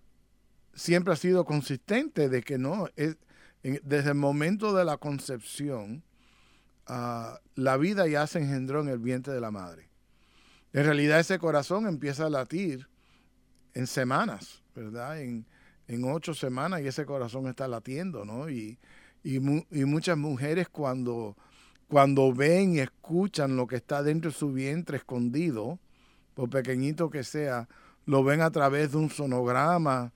siempre 0.75 1.13
ha 1.13 1.17
sido 1.17 1.45
consistente 1.45 2.29
de 2.29 2.43
que 2.43 2.59
no, 2.59 2.89
es, 2.97 3.17
desde 3.63 4.11
el 4.11 4.17
momento 4.17 4.75
de 4.75 4.85
la 4.85 4.97
concepción, 4.97 6.05
ah, 6.87 7.41
la 7.55 7.77
vida 7.77 8.07
ya 8.07 8.27
se 8.27 8.39
engendró 8.39 8.81
en 8.81 8.89
el 8.89 8.99
vientre 8.99 9.33
de 9.33 9.41
la 9.41 9.51
madre. 9.51 9.89
En 10.73 10.85
realidad 10.85 11.21
ese 11.21 11.39
corazón 11.39 11.87
empieza 11.87 12.27
a 12.27 12.31
latir 12.31 12.87
en 13.75 13.87
semanas, 13.87 14.63
¿verdad? 14.75 15.21
En, 15.21 15.47
ocho 16.05 16.35
semanas 16.35 16.81
y 16.83 16.89
ese 16.89 17.07
corazón 17.07 17.47
está 17.47 17.69
latiendo, 17.69 18.25
¿no? 18.25 18.51
Y, 18.51 18.79
y, 19.23 19.39
muchas 19.39 20.19
mujeres 20.19 20.69
cuando, 20.69 21.37
cuando 21.89 22.33
ven 22.33 22.75
y 22.75 22.81
escuchan 22.81 23.57
lo 23.57 23.67
que 23.67 23.77
está 23.77 24.03
dentro 24.03 24.31
de 24.31 24.37
su 24.37 24.53
vientre 24.53 24.97
escondido, 24.97 25.79
por 26.35 26.51
pequeñito 26.51 27.09
que 27.09 27.23
sea, 27.23 27.69
lo 28.07 28.25
ven 28.25 28.41
a 28.41 28.51
través 28.51 28.93
de 28.93 28.99
un 28.99 29.11
sonograma, 29.11 30.13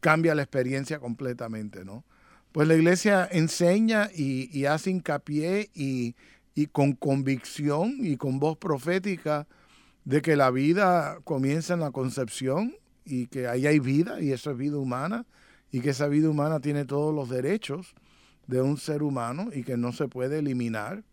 cambia 0.00 0.34
la 0.34 0.42
experiencia 0.42 0.98
completamente, 0.98 1.84
¿no? 1.84 2.04
Pues 2.52 2.66
la 2.66 2.74
iglesia 2.74 3.28
enseña 3.30 4.10
y, 4.12 4.64
hace 4.64 4.90
hincapié 4.90 5.70
y, 5.72 6.16
con 6.72 6.92
convicción 6.92 7.96
y 8.00 8.16
con 8.16 8.38
voz 8.38 8.58
profética 8.58 9.46
de 10.04 10.20
que 10.20 10.36
la 10.36 10.50
vida 10.50 11.20
comienza 11.24 11.74
en 11.74 11.80
la 11.80 11.90
concepción 11.90 12.74
y 13.04 13.28
que 13.28 13.46
ahí 13.48 13.66
hay 13.66 13.78
vida 13.78 14.20
y 14.20 14.32
eso 14.32 14.50
es 14.50 14.58
vida 14.58 14.76
humana 14.76 15.24
y 15.70 15.80
que 15.80 15.90
esa 15.90 16.08
vida 16.08 16.28
humana 16.28 16.60
tiene 16.60 16.84
todos 16.84 17.14
los 17.14 17.30
derechos 17.30 17.94
de 18.46 18.60
un 18.60 18.76
ser 18.76 19.02
humano 19.02 19.48
y 19.54 19.62
que 19.62 19.76
no 19.76 19.92
se 19.92 20.08
puede 20.08 20.40
eliminar 20.40 21.04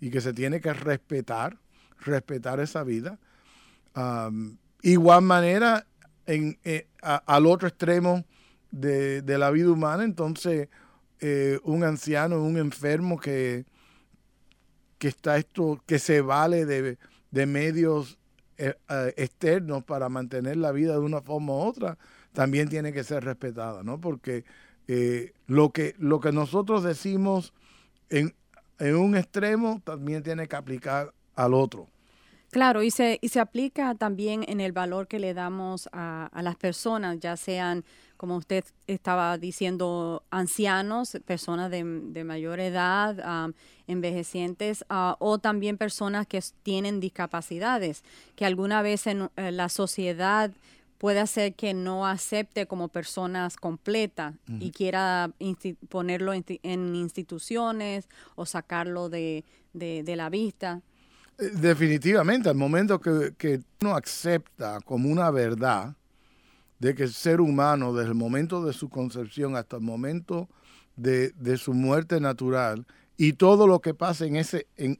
y 0.00 0.10
que 0.10 0.20
se 0.20 0.32
tiene 0.32 0.60
que 0.60 0.72
respetar, 0.72 1.58
respetar 2.00 2.60
esa 2.60 2.82
vida. 2.84 3.18
Igual 4.82 5.22
manera, 5.22 5.86
en, 6.26 6.58
eh, 6.64 6.86
al 7.00 7.46
otro 7.46 7.68
extremo 7.68 8.24
de, 8.70 9.22
la 9.26 9.50
vida 9.50 9.70
humana, 9.70 10.04
entonces 10.04 10.68
eh, 11.20 11.58
un 11.64 11.84
anciano, 11.84 12.42
un 12.42 12.56
enfermo 12.56 13.18
que, 13.18 13.64
que 14.98 15.08
está 15.08 15.36
esto, 15.36 15.82
que 15.86 15.98
se 15.98 16.20
vale 16.20 16.66
de, 16.66 17.46
medios 17.46 18.18
eh, 18.58 18.74
externos 19.16 19.84
para 19.84 20.08
mantener 20.08 20.56
la 20.56 20.72
vida 20.72 20.92
de 20.92 21.00
una 21.00 21.20
forma 21.20 21.52
u 21.52 21.56
otra, 21.56 21.98
también 22.32 22.68
tiene 22.68 22.92
que 22.92 23.04
ser 23.04 23.24
respetada, 23.24 23.82
¿no? 23.82 24.00
Porque 24.00 24.44
lo, 25.46 25.70
que, 25.70 25.94
lo 25.98 26.20
que 26.20 26.32
nosotros 26.32 26.82
decimos 26.82 27.54
en, 28.10 28.34
en 28.78 28.96
un 28.96 29.16
extremo 29.16 29.80
también 29.84 30.22
tiene 30.22 30.48
que 30.48 30.56
aplicar 30.56 31.14
al 31.36 31.54
otro. 31.54 31.88
Claro, 32.54 32.84
y 32.84 32.92
se, 32.92 33.18
y 33.20 33.30
se 33.30 33.40
aplica 33.40 33.96
también 33.96 34.44
en 34.46 34.60
el 34.60 34.70
valor 34.70 35.08
que 35.08 35.18
le 35.18 35.34
damos 35.34 35.88
a, 35.92 36.30
las 36.40 36.54
personas, 36.54 37.18
ya 37.18 37.36
sean, 37.36 37.84
como 38.16 38.36
usted 38.36 38.64
estaba 38.86 39.38
diciendo, 39.38 40.22
ancianos, 40.30 41.18
personas 41.26 41.68
de, 41.72 41.82
mayor 41.82 42.60
edad, 42.60 43.50
envejecientes, 43.88 44.84
ah, 44.88 45.16
o 45.18 45.38
también 45.38 45.78
personas 45.78 46.28
que 46.28 46.40
tienen 46.62 47.00
discapacidades, 47.00 48.04
que 48.36 48.46
alguna 48.46 48.82
vez 48.82 49.08
en 49.08 49.30
eh, 49.34 49.50
la 49.50 49.68
sociedad 49.68 50.52
puede 50.98 51.18
hacer 51.18 51.54
que 51.56 51.74
no 51.74 52.06
acepte 52.06 52.66
como 52.66 52.86
personas 52.86 53.56
completas 53.56 54.36
y 54.60 54.70
quiera 54.70 55.32
ponerlo 55.88 56.32
en, 56.32 56.94
instituciones 56.94 58.08
o 58.36 58.46
sacarlo 58.46 59.08
de, 59.08 59.44
de 59.72 60.14
la 60.14 60.30
vista. 60.30 60.82
Eh, 61.38 61.50
definitivamente, 61.54 62.48
al 62.48 62.54
momento 62.54 63.00
que, 63.00 63.60
uno 63.80 63.96
acepta 63.96 64.80
como 64.84 65.08
una 65.08 65.30
verdad 65.30 65.96
de 66.78 66.94
que 66.94 67.04
el 67.04 67.12
ser 67.12 67.40
humano, 67.40 67.92
desde 67.92 68.10
el 68.10 68.14
momento 68.14 68.64
de 68.64 68.72
su 68.72 68.88
concepción 68.88 69.56
hasta 69.56 69.76
el 69.76 69.82
momento 69.82 70.48
de, 70.96 71.32
su 71.56 71.74
muerte 71.74 72.20
natural, 72.20 72.86
y 73.16 73.34
todo 73.34 73.66
lo 73.66 73.80
que 73.80 73.94
pasa 73.94 74.26
en, 74.26 74.36
ese, 74.36 74.66
en, 74.76 74.98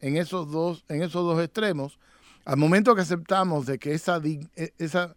esos, 0.00 0.50
dos, 0.50 0.84
en 0.88 1.02
esos 1.02 1.24
dos 1.24 1.42
extremos, 1.42 1.98
al 2.44 2.56
momento 2.56 2.94
que 2.94 3.02
aceptamos 3.02 3.66
de 3.66 3.78
que 3.78 3.92
esa, 3.92 4.20
e, 4.24 4.72
esa 4.78 5.14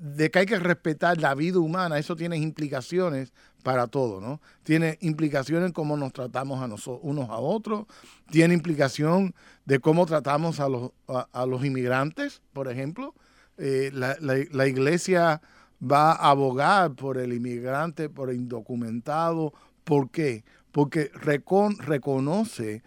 de 0.00 0.30
que 0.30 0.38
hay 0.38 0.46
que 0.46 0.58
respetar 0.58 1.20
la 1.20 1.34
vida 1.34 1.58
humana, 1.58 1.98
eso 1.98 2.16
tiene 2.16 2.38
implicaciones 2.38 3.34
para 3.62 3.86
todo, 3.86 4.18
¿no? 4.18 4.40
Tiene 4.62 4.96
implicaciones 5.02 5.66
en 5.66 5.72
cómo 5.72 5.94
nos 5.98 6.14
tratamos 6.14 6.62
a 6.62 6.66
nosotros, 6.66 7.00
unos 7.02 7.28
a 7.28 7.36
otros, 7.36 7.84
tiene 8.30 8.54
implicación 8.54 9.34
de 9.66 9.78
cómo 9.78 10.06
tratamos 10.06 10.58
a 10.58 10.70
los, 10.70 10.92
a, 11.06 11.44
los 11.44 11.66
inmigrantes, 11.66 12.40
por 12.54 12.68
ejemplo. 12.68 13.14
Eh, 13.58 13.90
la, 13.92 14.66
iglesia 14.66 15.42
va 15.82 16.12
a 16.12 16.30
abogar 16.30 16.94
por 16.94 17.18
el 17.18 17.34
inmigrante, 17.34 18.08
por 18.08 18.30
el 18.30 18.36
indocumentado. 18.36 19.52
¿Por 19.84 20.10
qué? 20.10 20.44
Porque 20.72 21.10
reconoce 21.12 22.82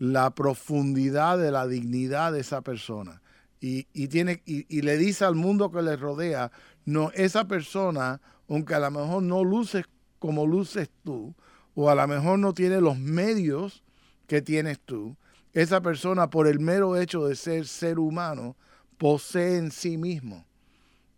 la 0.00 0.30
profundidad 0.30 1.38
de 1.38 1.52
la 1.52 1.68
dignidad 1.68 2.32
de 2.32 2.40
esa 2.40 2.60
persona 2.62 3.22
y, 3.60 4.08
tiene, 4.08 4.42
y, 4.44 4.82
le 4.82 4.96
dice 4.96 5.24
al 5.24 5.34
mundo 5.34 5.70
que 5.70 5.82
le 5.82 5.96
rodea, 5.96 6.52
no, 6.84 7.10
esa 7.14 7.48
persona, 7.48 8.20
aunque 8.48 8.74
a 8.74 8.80
lo 8.80 8.90
mejor 8.90 9.22
no 9.22 9.42
luces 9.42 9.84
como 10.18 10.46
luces 10.46 10.90
tú, 11.04 11.34
o 11.74 11.90
a 11.90 11.94
lo 11.94 12.06
mejor 12.06 12.38
no 12.38 12.54
tiene 12.54 12.80
los 12.80 12.98
medios 12.98 13.82
que 14.26 14.42
tienes 14.42 14.78
tú, 14.80 15.16
esa 15.52 15.80
persona 15.80 16.28
por 16.28 16.46
el 16.46 16.60
mero 16.60 16.96
hecho 16.96 17.26
de 17.26 17.34
ser 17.34 17.66
ser 17.66 17.98
humano, 17.98 18.56
posee 18.98 19.56
en 19.56 19.70
sí 19.70 19.96
mismo 19.96 20.46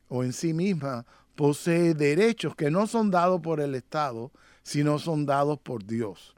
o 0.08 0.24
en 0.24 0.32
sí 0.32 0.54
misma, 0.54 1.04
posee 1.34 1.94
derechos 1.94 2.54
que 2.54 2.70
no 2.70 2.86
son 2.86 3.10
dados 3.10 3.40
por 3.40 3.60
el 3.60 3.74
Estado, 3.74 4.32
sino 4.62 4.98
son 4.98 5.26
dados 5.26 5.58
por 5.58 5.84
Dios. 5.84 6.34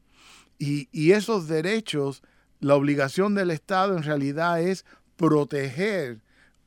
Y, 0.58 0.88
y 0.92 1.12
esos 1.12 1.46
derechos, 1.48 2.22
la 2.58 2.74
obligación 2.74 3.34
del 3.34 3.50
Estado 3.50 3.96
en 3.96 4.02
realidad 4.02 4.60
es 4.60 4.84
proteger 5.20 6.18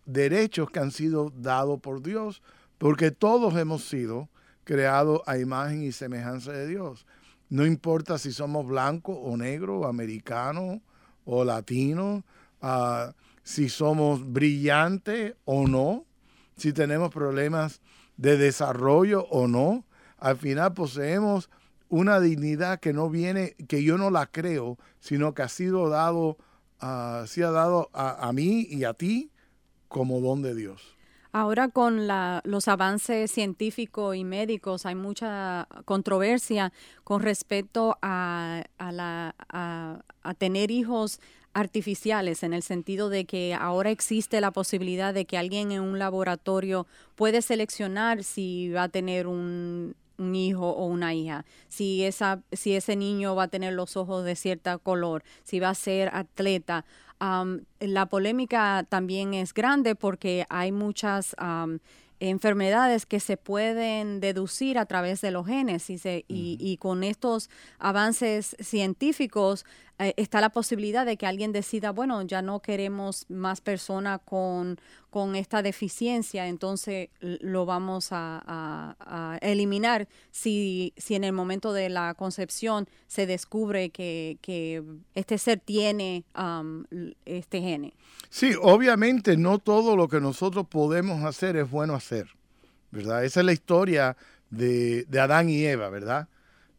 derechos 0.05 0.69
que 0.69 0.77
han 0.77 0.91
sido 0.91 1.31
dados 1.35 1.79
por 1.79 2.03
Dios, 2.03 2.43
porque 2.77 3.09
todos 3.09 3.57
hemos 3.57 3.83
sido 3.83 4.29
creados 4.63 5.21
a 5.25 5.39
imagen 5.39 5.81
y 5.81 5.91
semejanza 5.91 6.51
de 6.51 6.67
Dios. 6.67 7.07
No 7.49 7.65
importa 7.65 8.19
si 8.19 8.31
somos 8.31 8.67
blancos 8.67 9.17
o 9.19 9.35
negros, 9.37 9.87
americanos 9.87 10.81
o 11.25 11.43
latinos, 11.43 12.23
ah, 12.61 13.15
si 13.41 13.69
somos 13.69 14.31
brillantes 14.31 15.33
o 15.45 15.67
no, 15.67 16.05
si 16.55 16.73
tenemos 16.73 17.11
problemas 17.11 17.81
de 18.17 18.37
desarrollo 18.37 19.23
o 19.31 19.47
no, 19.47 19.83
al 20.19 20.37
final 20.37 20.75
poseemos 20.75 21.49
una 21.89 22.19
dignidad 22.19 22.79
que 22.79 22.93
no 22.93 23.09
viene, 23.09 23.55
que 23.67 23.83
yo 23.83 23.97
no 23.97 24.11
la 24.11 24.27
creo, 24.27 24.77
sino 24.99 25.33
que 25.33 25.41
ha 25.41 25.49
sido 25.49 25.89
dado 25.89 26.37
uh, 26.84 27.46
ha 27.46 27.52
dado 27.52 27.89
a, 27.93 28.32
mí 28.34 28.67
y 28.69 28.84
a 28.84 28.93
ti 28.93 29.32
como 29.88 30.19
don 30.19 30.41
de 30.41 30.56
Dios. 30.56 30.82
Ahora 31.32 31.69
con 31.69 32.08
los 32.43 32.67
avances 32.67 33.32
científicos 33.32 34.15
y 34.15 34.24
médicos 34.24 34.86
hay 34.86 34.93
mucha 34.93 35.67
controversia 35.86 36.72
con 37.04 37.24
respecto 37.24 37.98
a, 38.04 38.63
la, 38.80 39.36
a, 39.50 40.34
tener 40.38 40.69
hijos 40.69 41.19
artificiales 41.54 42.43
en 42.43 42.54
el 42.54 42.62
sentido 42.62 43.10
de 43.10 43.26
que 43.26 43.56
ahora 43.56 43.89
existe 43.89 44.41
la 44.41 44.52
posibilidad 44.52 45.13
de 45.13 45.26
que 45.26 45.38
alguien 45.38 45.72
en 45.72 45.82
un 45.82 45.98
laboratorio 45.98 46.86
puede 47.15 47.41
seleccionar 47.41 48.24
si 48.24 48.69
va 48.69 48.84
a 48.84 48.89
tener 48.89 49.26
un 49.26 49.96
un 50.17 50.36
hijo 50.36 50.69
o 50.69 50.86
una 50.86 51.13
hija, 51.13 51.45
si, 51.69 52.04
esa, 52.04 52.41
si 52.52 52.76
ese 52.76 52.95
niño 52.95 53.36
va 53.36 53.43
a 53.43 53.47
tener 53.47 53.73
los 53.73 53.97
ojos 53.97 54.23
de 54.26 54.36
cierta 54.36 54.78
color, 54.78 55.23
si 55.43 55.60
va 55.60 55.69
a 55.69 55.76
ser 55.76 56.10
atleta. 56.13 56.86
la 57.80 58.06
polémica 58.08 58.86
también 58.89 59.34
es 59.34 59.54
grande 59.54 59.95
porque 59.95 60.45
hay 60.49 60.71
muchas 60.71 61.36
enfermedades 62.19 63.06
que 63.06 63.19
se 63.19 63.38
pueden 63.38 64.19
deducir 64.21 64.78
a 64.78 64.86
través 64.86 65.19
de 65.21 65.32
los 65.32 65.45
genes 65.45 65.89
y, 65.89 65.97
se- 65.97 66.23
y, 66.28 66.58
y 66.60 66.78
con 66.78 67.04
estos 67.04 67.49
avances 67.80 68.56
científicos 68.60 69.65
eh, 70.05 70.13
está 70.17 70.41
la 70.41 70.49
posibilidad 70.49 71.05
de 71.05 71.17
que 71.17 71.25
alguien 71.25 71.51
decida, 71.51 71.91
bueno, 71.91 72.21
ya 72.23 72.41
no 72.41 72.61
queremos 72.61 73.25
más 73.29 73.61
personas 73.61 74.19
con, 74.25 74.79
con 75.09 75.35
esta 75.35 75.61
deficiencia, 75.61 76.47
entonces 76.47 77.09
lo 77.19 77.65
vamos 77.65 78.09
a, 78.11 79.37
eliminar 79.41 80.07
si, 80.31 80.93
si 80.97 81.15
en 81.15 81.23
el 81.23 81.33
momento 81.33 81.73
de 81.73 81.89
la 81.89 82.13
concepción 82.15 82.87
se 83.07 83.25
descubre 83.25 83.89
que, 83.89 84.37
que 84.41 84.83
este 85.15 85.37
ser 85.37 85.59
tiene 85.59 86.23
l- 86.91 87.15
este 87.25 87.61
gene. 87.61 87.93
Sí, 88.29 88.53
obviamente 88.61 89.37
no 89.37 89.59
todo 89.59 89.95
lo 89.95 90.07
que 90.07 90.19
nosotros 90.19 90.65
podemos 90.67 91.23
hacer 91.23 91.55
es 91.57 91.69
bueno 91.69 91.93
hacer, 91.93 92.27
¿verdad? 92.91 93.23
Esa 93.23 93.41
es 93.41 93.45
la 93.45 93.53
historia 93.53 94.17
de, 94.49 95.03
de 95.05 95.19
Adán 95.19 95.49
y 95.49 95.63
Eva, 95.65 95.89
¿verdad? 95.89 96.27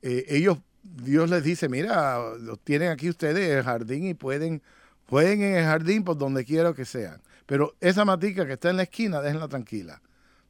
Eh, 0.03 0.25
ellos, 0.29 0.59
Dios 0.85 1.31
les 1.31 1.43
dice, 1.43 1.69
mira, 1.69 2.35
los 2.39 2.61
tienen 2.61 2.91
aquí 2.91 3.09
ustedes 3.09 3.51
el 3.51 3.63
jardín 3.65 4.07
y 4.07 4.15
pueden, 4.15 4.63
pueden 5.07 5.43
en 5.43 5.57
el 5.57 5.65
jardín 5.65 6.05
por 6.05 6.19
donde 6.19 6.45
quiera 6.45 6.73
que 6.75 6.85
sean. 6.85 7.21
Pero 7.47 7.75
esa 7.81 8.05
matica 8.05 8.47
que 8.47 8.53
está 8.55 8.71
en 8.71 8.77
la 8.77 8.85
esquina, 8.85 9.21
déjenla 9.21 9.49
tranquila, 9.49 10.01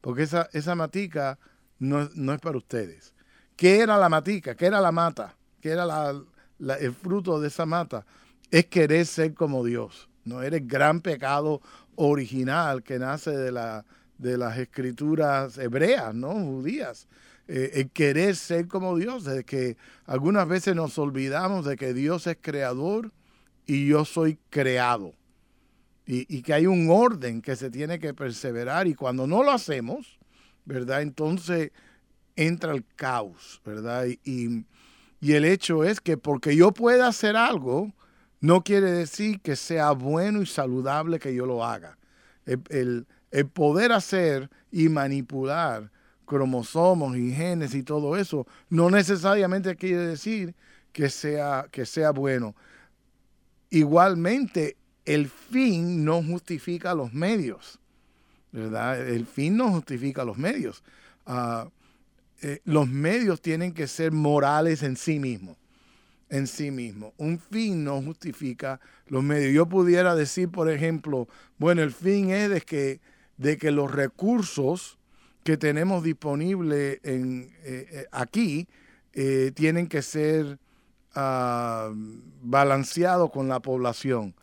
porque 0.01 0.23
esa, 0.23 0.49
esa 0.53 0.75
matica 0.75 1.39
no, 1.79 2.09
no 2.15 2.33
es 2.33 2.39
para 2.41 2.57
ustedes. 2.57 3.13
¿Qué 3.55 3.79
era 3.79 3.97
la 3.97 4.09
matica? 4.09 4.55
¿Qué 4.55 4.65
era 4.65 4.81
la 4.81 4.91
mata? 4.91 5.35
¿Qué 5.61 5.69
era 5.71 5.85
la- 5.85 6.21
la- 6.59 6.75
el 6.75 6.93
fruto 6.93 7.39
de 7.39 7.47
esa 7.47 7.65
mata? 7.65 8.05
Es 8.51 8.65
querer 8.65 9.05
ser 9.05 9.33
como 9.33 9.63
Dios. 9.63 10.09
No 10.25 10.41
era 10.43 10.57
gran 10.59 11.01
pecado 11.01 11.61
original 11.95 12.83
que 12.83 12.99
nace 12.99 13.31
de, 13.31 13.51
la, 13.51 13.85
de 14.17 14.37
las 14.37 14.57
escrituras 14.57 15.57
hebreas, 15.57 16.13
¿no? 16.13 16.33
Judías. 16.33 17.07
Eh, 17.47 17.71
el 17.75 17.89
querer 17.91 18.35
ser 18.35 18.67
como 18.67 18.97
Dios, 18.97 19.23
de 19.23 19.43
que 19.43 19.77
algunas 20.05 20.47
veces 20.47 20.75
nos 20.75 20.97
olvidamos 20.97 21.65
de 21.65 21.75
que 21.77 21.93
Dios 21.93 22.25
es 22.27 22.37
creador 22.41 23.11
y 23.67 23.87
yo 23.87 24.03
soy 24.05 24.39
creado. 24.49 25.13
Y, 26.07 26.25
y 26.35 26.41
que 26.43 26.53
hay 26.53 26.67
un 26.67 26.89
orden 26.89 27.41
que 27.41 27.55
se 27.55 27.69
tiene 27.71 27.99
que 27.99 28.13
perseverar 28.13 28.87
y 28.87 28.93
cuando 28.95 29.25
no 29.27 29.43
lo 29.43 29.51
hacemos, 29.51 30.19
¿verdad? 30.65 31.01
Entonces 31.01 31.71
entra 32.35 32.73
el 32.73 32.83
caos, 32.95 33.61
¿verdad? 33.65 34.05
Y, 34.07 34.19
y- 34.23 34.65
el 35.33 35.45
hecho 35.45 35.83
es 35.83 36.01
que 36.01 36.17
porque 36.17 36.55
yo 36.55 36.71
pueda 36.71 37.07
hacer 37.07 37.35
algo, 37.35 37.91
no 38.41 38.63
quiere 38.63 38.91
decir 38.91 39.39
que 39.41 39.55
sea 39.55 39.91
bueno 39.91 40.41
y 40.41 40.45
saludable 40.45 41.17
que 41.19 41.33
yo 41.33 41.45
lo 41.47 41.63
haga. 41.65 41.97
El- 42.45 43.07
el 43.31 43.47
poder 43.47 43.91
hacer 43.91 44.49
y 44.71 44.87
manipular 44.89 45.91
cromosomos 46.25 47.15
y 47.17 47.31
genes 47.31 47.73
y 47.75 47.83
todo 47.83 48.17
eso 48.17 48.45
no 48.69 48.89
necesariamente 48.89 49.75
quiere 49.75 50.07
decir 50.07 50.55
que 50.91 51.09
sea, 51.09 51.67
que 51.71 51.85
sea 51.85 52.11
bueno. 52.11 52.55
Igualmente, 53.69 54.77
el 55.05 55.27
fin 55.27 56.03
no 56.03 56.23
justifica 56.23 56.93
los 56.93 57.13
medios, 57.13 57.79
¿verdad? 58.51 59.07
El 59.07 59.25
fin 59.25 59.57
no 59.57 59.71
justifica 59.71 60.23
los 60.23 60.37
medios. 60.37 60.83
Ah, 61.25 61.67
eh, 62.41 62.61
los 62.65 62.87
medios 62.87 63.41
tienen 63.41 63.73
que 63.73 63.87
ser 63.87 64.11
morales 64.11 64.83
en 64.83 64.95
sí 64.95 65.19
mismos 65.19 65.57
en 66.29 66.47
sí 66.47 66.71
mismo. 66.71 67.13
Un 67.17 67.39
fin 67.39 67.83
no 67.83 68.01
justifica 68.01 68.79
los 69.07 69.23
medios. 69.23 69.53
Yo 69.53 69.67
pudiera 69.67 70.15
decir, 70.15 70.49
por 70.49 70.69
ejemplo, 70.69 71.27
bueno, 71.57 71.81
el 71.81 71.91
fin 71.91 72.31
es 72.31 72.49
de 72.49 72.61
que, 72.61 72.99
de 73.37 73.57
que 73.57 73.71
los 73.71 73.91
recursos 73.91 74.97
que 75.45 75.57
tenemos 75.57 76.03
disponibles 76.03 76.99
en, 77.03 77.53
eh, 77.63 77.87
eh, 77.91 78.07
aquí 78.11 78.67
eh, 79.13 79.51
tienen 79.53 79.85
que 79.85 80.01
ser 80.01 80.57
ah, 81.13 81.93
balanceados 82.41 83.29
con 83.29 83.47
la 83.47 83.59
población. 83.59 84.33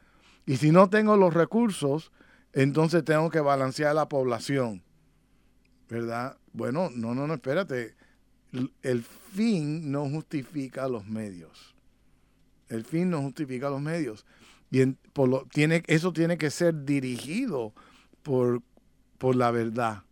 Y 0.47 0.59
si 0.59 0.71
no 0.71 0.89
tengo 0.89 1.17
los 1.17 1.35
recursos, 1.35 2.13
entonces 2.53 3.05
tengo 3.05 3.31
que 3.31 3.41
balancear 3.41 3.97
la 3.97 4.09
población. 4.09 4.85
¿Verdad? 5.89 6.37
Bueno, 6.53 6.89
no, 6.95 7.17
no, 7.17 7.27
no, 7.27 7.35
espérate. 7.35 7.97
El 8.83 9.03
fin 9.03 9.91
no 9.91 10.09
justifica 10.09 10.87
los 10.87 11.05
medios. 11.09 11.75
El 12.69 12.85
fin 12.85 13.11
no 13.11 13.23
justifica 13.23 13.71
los 13.71 13.81
medios. 13.81 14.25
Y 14.71 14.87
por 15.13 15.29
lo, 15.29 15.47
tiene, 15.47 15.83
eso 15.89 16.13
tiene 16.13 16.39
que 16.39 16.51
ser 16.51 16.85
dirigido 16.85 17.75
por, 18.23 18.63
por 19.19 19.35
la 19.35 19.51
verdad, 19.51 20.05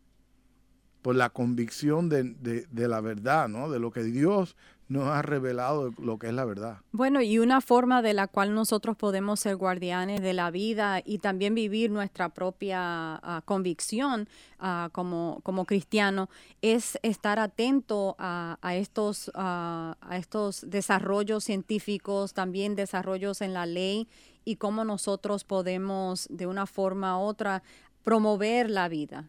por 1.03 1.17
la 1.17 1.31
convicción 1.31 2.09
de, 2.09 2.25
de- 2.35 2.89
la 2.89 3.01
verdad, 3.01 3.49
¿no? 3.49 3.71
De 3.71 3.79
lo 3.79 3.91
que 3.91 4.03
Dios 4.03 4.57
nos 4.89 5.07
ha 5.07 5.23
revelado, 5.23 5.93
lo 6.03 6.19
que 6.19 6.27
es 6.27 6.35
la 6.35 6.45
verdad. 6.45 6.79
Bueno, 6.91 7.23
y 7.23 7.39
una 7.39 7.61
forma 7.61 8.03
de 8.03 8.13
la 8.13 8.27
cual 8.27 8.55
nosotros 8.55 8.97
podemos 8.97 9.39
ser 9.39 9.55
guardianes 9.55 10.21
de 10.21 10.33
la 10.33 10.51
vida 10.51 11.01
y 11.05 11.19
también 11.19 11.55
vivir 11.55 11.93
nuestra 11.93 12.31
propia 12.31 12.81
ah, 13.23 13.41
convicción 13.45 14.29
ah, 14.59 14.89
como, 14.91 15.41
como 15.45 15.65
cristiano 15.65 16.29
es 16.61 16.99
estar 17.03 17.39
atento 17.39 18.17
a, 18.19 18.59
a 18.63 18.75
estos, 18.75 19.31
ah, 19.37 19.97
a 20.01 20.17
estos 20.17 20.69
desarrollos 20.69 21.45
científicos, 21.45 22.35
también 22.35 22.75
desarrollos 22.75 23.43
en 23.43 23.55
la 23.55 23.67
ley 23.67 24.09
y 24.45 24.57
cómo 24.57 24.85
nosotros 24.85 25.45
podemos 25.45 26.27
de 26.31 26.47
una 26.49 26.67
forma 26.67 27.17
u 27.17 27.23
otra 27.23 27.63
promover 28.03 28.69
la 28.71 28.89
vida. 28.89 29.29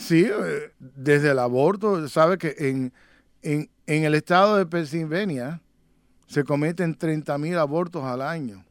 Sí, 0.00 0.24
eh, 0.26 0.72
desde 0.78 1.32
el 1.32 1.38
aborto, 1.38 2.08
sabe 2.08 2.38
que 2.38 2.54
en, 2.58 2.92
en, 3.42 3.68
en 3.86 4.04
el 4.04 4.14
estado 4.14 4.56
de 4.56 4.64
Pensilvania 4.64 5.60
se 6.26 6.42
cometen 6.42 6.94
30 6.94 7.36
mil 7.36 7.58
abortos 7.58 8.02
al 8.04 8.22
año. 8.22 8.64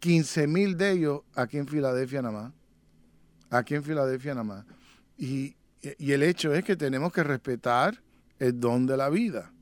15 0.00 0.46
mil 0.46 0.78
de 0.78 0.92
ellos 0.92 1.20
aquí 1.34 1.58
en 1.58 1.68
Filadelfia 1.68 2.22
nada 2.22 2.42
más. 2.42 2.52
Aquí 3.50 3.74
en 3.74 3.84
Filadelfia 3.84 4.32
nada 4.32 4.44
más. 4.44 4.64
Y, 5.18 5.54
y 5.98 6.12
el 6.12 6.22
hecho 6.22 6.54
es 6.54 6.64
que 6.64 6.76
tenemos 6.76 7.12
que 7.12 7.22
respetar 7.22 8.00
el 8.38 8.58
don 8.58 8.86
de 8.86 8.96
la 8.96 9.10
vida. 9.10 9.52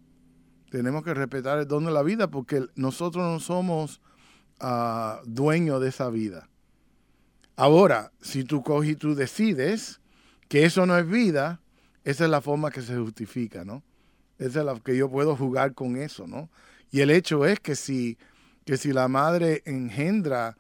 Tenemos 0.71 1.03
que 1.03 1.15
respetar 1.15 1.59
el 1.59 1.67
don 1.67 1.85
de 1.85 1.91
la 1.91 2.05
vida 2.05 2.29
porque 2.31 2.65
nosotros 2.77 3.25
no 3.25 3.41
somos 3.41 4.01
ah, 4.61 5.21
dueños 5.25 5.81
de 5.81 5.89
esa 5.89 6.11
vida. 6.11 6.49
Ahora, 7.57 8.13
si 8.21 8.45
tú 8.45 8.63
coges 8.63 8.91
y 8.91 8.97
tú 8.97 9.17
decides 9.17 10.01
que 10.49 10.65
eso 10.65 10.87
no 10.87 10.97
es 10.97 11.09
vida, 11.09 11.61
esa 12.05 12.25
es 12.25 12.31
la 12.31 12.41
forma 12.41 12.71
que 12.71 12.83
se 12.83 12.97
justifica, 12.97 13.65
¿no? 13.65 13.83
Esa 14.39 14.61
es 14.61 14.67
la 14.67 14.79
que 14.81 14.97
yo 14.97 15.11
puedo 15.11 15.37
jugar 15.37 15.75
con 15.75 15.97
eso, 15.97 16.27
¿no? 16.27 16.51
Y 16.91 17.01
el 17.01 17.11
hecho 17.11 17.47
es 17.47 17.59
que 17.61 17.75
si, 17.75 18.19
que 18.65 18.77
si 18.77 18.93
la 18.93 19.09
madre 19.09 19.63
engendra, 19.65 20.57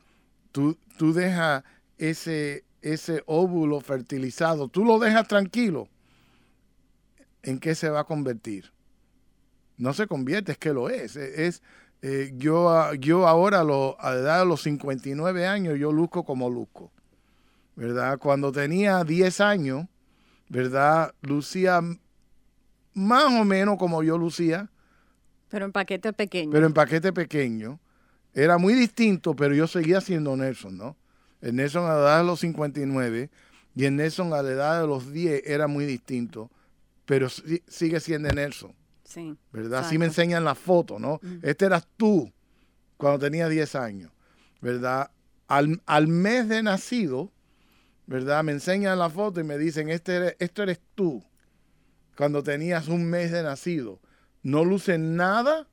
tú, 0.53 0.77
tú 0.99 1.13
dejas 1.13 1.63
ese, 1.99 2.65
ese 2.83 3.23
óvulo 3.27 3.81
fertilizado, 3.81 4.69
tú 4.69 4.85
lo 4.85 4.99
dejas 4.99 5.29
tranquilo, 5.29 5.89
¿en 7.43 7.59
qué 7.59 7.75
se 7.75 7.89
va 7.91 8.01
a 8.01 8.05
convertir? 8.05 8.73
No 9.77 9.93
se 9.93 10.07
convierte, 10.07 10.53
es 10.53 10.59
que 10.59 10.73
lo 10.73 10.89
es. 10.89 11.17
Es, 11.17 11.63
eh, 12.03 12.33
yo, 12.37 12.71
ah, 12.71 12.95
yo 12.95 13.27
ahora, 13.27 13.63
lo- 13.63 13.97
a 14.01 14.11
la 14.15 14.21
edad 14.21 14.39
de 14.41 14.47
los 14.47 14.63
59 14.63 15.47
años, 15.47 15.79
yo 15.79 15.93
luzco 15.93 16.25
como 16.25 16.49
luzco. 16.51 16.93
¿Verdad? 17.77 18.19
Cuando 18.19 18.51
tenía 18.53 19.05
10 19.05 19.41
años, 19.41 19.87
¿verdad? 20.49 21.15
Lucía 21.23 21.81
más 22.95 23.25
o 23.25 23.45
menos 23.45 23.77
como 23.79 24.03
yo 24.03 24.17
lucía, 24.17 24.71
Pero 25.49 25.67
en 25.67 25.73
paquete 25.73 26.13
pequeño. 26.13 26.51
pero 26.51 26.67
en 26.67 26.73
paquete 26.73 27.13
pequeño. 27.13 27.79
Era 28.33 28.59
muy 28.59 28.75
distinto, 28.75 29.35
pero 29.37 29.55
yo 29.55 29.67
seguía 29.67 30.01
siendo 30.01 30.37
Nelson, 30.37 30.77
¿no? 30.77 30.97
El 31.41 31.57
Nelson 31.57 31.85
a 31.85 31.95
la 31.95 32.01
edad 32.01 32.19
de 32.21 32.25
los 32.25 32.41
59 32.41 33.31
y 33.75 33.85
el 33.85 33.97
Nelson 33.97 34.33
a 34.33 34.43
la 34.43 34.51
edad 34.51 34.81
de 34.81 34.87
los 34.87 35.13
10 35.13 35.43
era 35.47 35.67
muy 35.67 35.85
distinto, 35.85 36.51
pero 37.05 37.29
si- 37.29 37.63
sigue 37.69 38.01
siendo 38.01 38.29
Nelson. 38.31 38.73
sí. 39.05 39.37
¿verdad? 39.53 39.81
Así 39.81 39.99
me 39.99 40.07
enseñan 40.07 40.45
la 40.45 40.55
foto, 40.55 40.99
¿no? 40.99 41.21
Este 41.43 41.67
eras 41.67 41.87
tú 41.97 42.31
cuando 42.97 43.19
tenías 43.19 43.49
10 43.51 43.75
años, 43.75 44.11
¿verdad? 44.61 45.11
Al, 45.49 45.81
al 45.87 46.09
mes 46.09 46.49
de 46.49 46.63
nacido, 46.63 47.31
¿verdad? 48.07 48.45
Me 48.45 48.53
enseñan 48.53 48.99
la 48.99 49.11
foto 49.11 49.41
y 49.41 49.45
me 49.45 49.59
dicen, 49.59 49.89
este 49.89 50.17
eres, 50.17 50.37
esto 50.39 50.63
eres 50.63 50.81
tú 50.95 51.23
cuando 52.17 52.43
tenías 52.43 52.89
un 52.89 53.05
mes 53.05 53.33
de 53.33 53.43
nacido. 53.43 54.01
No 54.43 54.65
luce 54.65 54.99
nada 54.99 55.67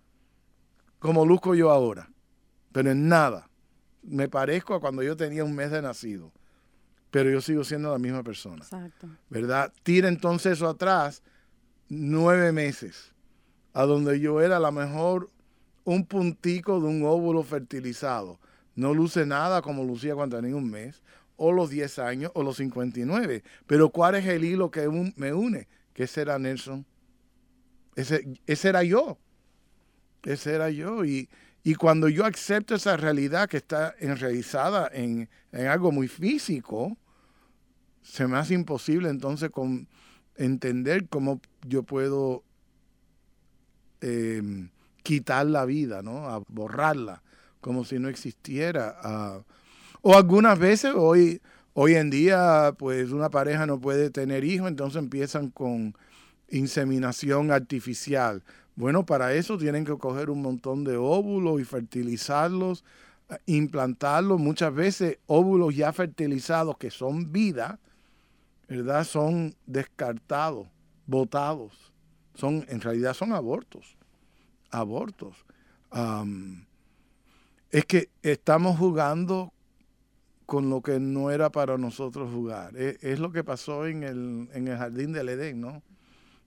como 0.99 1.25
luzco 1.25 1.55
yo 1.55 1.71
ahora, 1.71 2.09
pero 2.71 2.91
en 2.91 3.07
nada. 3.07 3.49
Me 4.01 4.27
parezco 4.27 4.73
a 4.73 4.81
cuando 4.81 5.01
yo 5.01 5.15
tenía 5.15 5.45
un 5.45 5.55
mes 5.55 5.71
de 5.71 5.81
nacido, 5.81 6.33
pero 7.09 7.29
yo 7.29 7.39
sigo 7.39 7.63
siendo 7.63 7.91
la 7.91 7.99
misma 7.99 8.23
persona. 8.23 8.63
Exacto. 8.63 9.07
¿verdad? 9.29 9.71
Tira 9.83 10.09
entonces 10.09 10.53
eso 10.53 10.67
atrás 10.67 11.23
nueve 11.87 12.51
meses, 12.51 13.13
a 13.73 13.83
donde 13.83 14.19
yo 14.19 14.41
era 14.41 14.57
a 14.57 14.59
lo 14.59 14.71
mejor 14.71 15.29
un 15.85 16.05
puntico 16.05 16.79
de 16.81 16.87
un 16.87 17.05
óvulo 17.05 17.43
fertilizado. 17.43 18.39
No 18.75 18.93
luce 18.93 19.25
nada 19.25 19.61
como 19.61 19.83
lucía 19.83 20.15
cuando 20.15 20.37
tenía 20.37 20.55
un 20.55 20.69
mes, 20.69 21.03
o 21.43 21.51
los 21.51 21.69
10 21.69 21.99
años 21.99 22.31
o 22.35 22.41
los 22.41 22.55
59. 22.55 23.43
Pero 23.67 23.89
¿cuál 23.89 24.15
es 24.15 24.25
el 24.25 24.45
hilo 24.45 24.71
que 24.71 24.87
me 25.17 25.33
une? 25.33 25.67
Que 25.93 26.03
ese 26.03 26.21
era 26.21 26.39
Nelson. 26.39 26.85
Ese, 27.95 28.23
era 28.47 28.81
yo. 28.83 29.17
Ese 30.23 30.53
era 30.53 30.69
yo. 30.69 31.03
Y, 31.03 31.29
y 31.61 31.75
cuando 31.75 32.07
yo 32.07 32.25
acepto 32.25 32.75
esa 32.75 32.95
realidad 32.95 33.49
que 33.49 33.57
está 33.57 33.93
enraizada 33.99 34.89
en, 34.93 35.29
en 35.51 35.67
algo 35.67 35.91
muy 35.91 36.07
físico, 36.07 36.97
se 38.01 38.25
me 38.25 38.37
hace 38.37 38.53
imposible 38.53 39.09
entonces 39.09 39.51
entender 40.37 41.09
cómo 41.09 41.41
yo 41.67 41.83
puedo 41.83 42.45
eh, 43.99 44.69
quitar 45.03 45.45
la 45.47 45.65
vida, 45.65 46.01
¿no? 46.01 46.29
A 46.29 46.41
borrarla, 46.47 47.21
como 47.59 47.83
si 47.83 47.99
no 47.99 48.07
existiera. 48.07 49.43
O 50.05 50.15
algunas 50.15 50.59
veces, 50.59 50.93
hoy, 50.95 51.41
hoy 51.73 51.95
en 51.95 52.09
día, 52.09 52.75
pues 52.77 53.11
una 53.11 53.29
pareja 53.29 53.65
no 53.65 53.79
puede 53.79 54.09
tener 54.09 54.43
hijos, 54.43 54.67
entonces 54.67 55.01
empiezan 55.01 55.49
con 55.49 55.95
inseminación 56.49 57.51
artificial. 57.51 58.43
Bueno, 58.75 59.05
para 59.05 59.33
eso 59.33 59.57
tienen 59.57 59.85
que 59.85 59.97
coger 59.97 60.29
un 60.29 60.41
montón 60.41 60.83
de 60.83 60.97
óvulos 60.97 61.61
y 61.61 61.63
fertilizarlos, 61.63 62.83
ah, 63.29 63.37
implantarlos. 63.45 64.41
Muchas 64.41 64.73
veces 64.73 65.19
óvulos 65.25 65.73
ya 65.73 65.93
fertilizados 65.93 66.77
que 66.77 66.91
son 66.91 67.31
vida, 67.31 67.79
¿verdad? 68.67 69.05
Son 69.05 69.55
descartados, 69.65 70.67
botados. 71.07 71.93
Son, 72.35 72.65
en 72.67 72.81
realidad 72.81 73.13
son 73.13 73.31
abortos. 73.31 73.95
Abortos. 74.69 75.45
Es 77.71 77.85
que 77.85 78.09
estamos 78.21 78.77
jugando 78.77 79.53
con 80.45 80.69
lo 80.69 80.81
que 80.81 80.99
no 80.99 81.31
era 81.31 81.49
para 81.51 81.77
nosotros 81.77 82.31
jugar. 82.31 82.75
Es, 82.75 83.01
es 83.03 83.19
lo 83.19 83.31
que 83.31 83.43
pasó 83.43 83.85
en 83.87 84.03
el, 84.03 84.49
en 84.53 84.67
el 84.67 84.77
jardín 84.77 85.13
del 85.13 85.29
Edén, 85.29 85.61
¿no? 85.61 85.81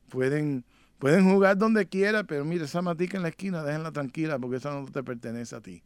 Pueden, 0.08 0.64
pueden 0.98 1.28
jugar 1.30 1.56
donde 1.58 1.86
quiera, 1.86 2.24
pero 2.24 2.44
mire, 2.44 2.64
esa 2.66 2.82
matica 2.82 3.16
en 3.16 3.22
la 3.22 3.28
esquina, 3.30 3.62
déjenla 3.62 3.90
tranquila 3.92 4.38
porque 4.38 4.56
esa 4.56 4.70
no 4.78 4.86
te 4.86 5.02
pertenece 5.02 5.56
a 5.56 5.60
ti. 5.60 5.82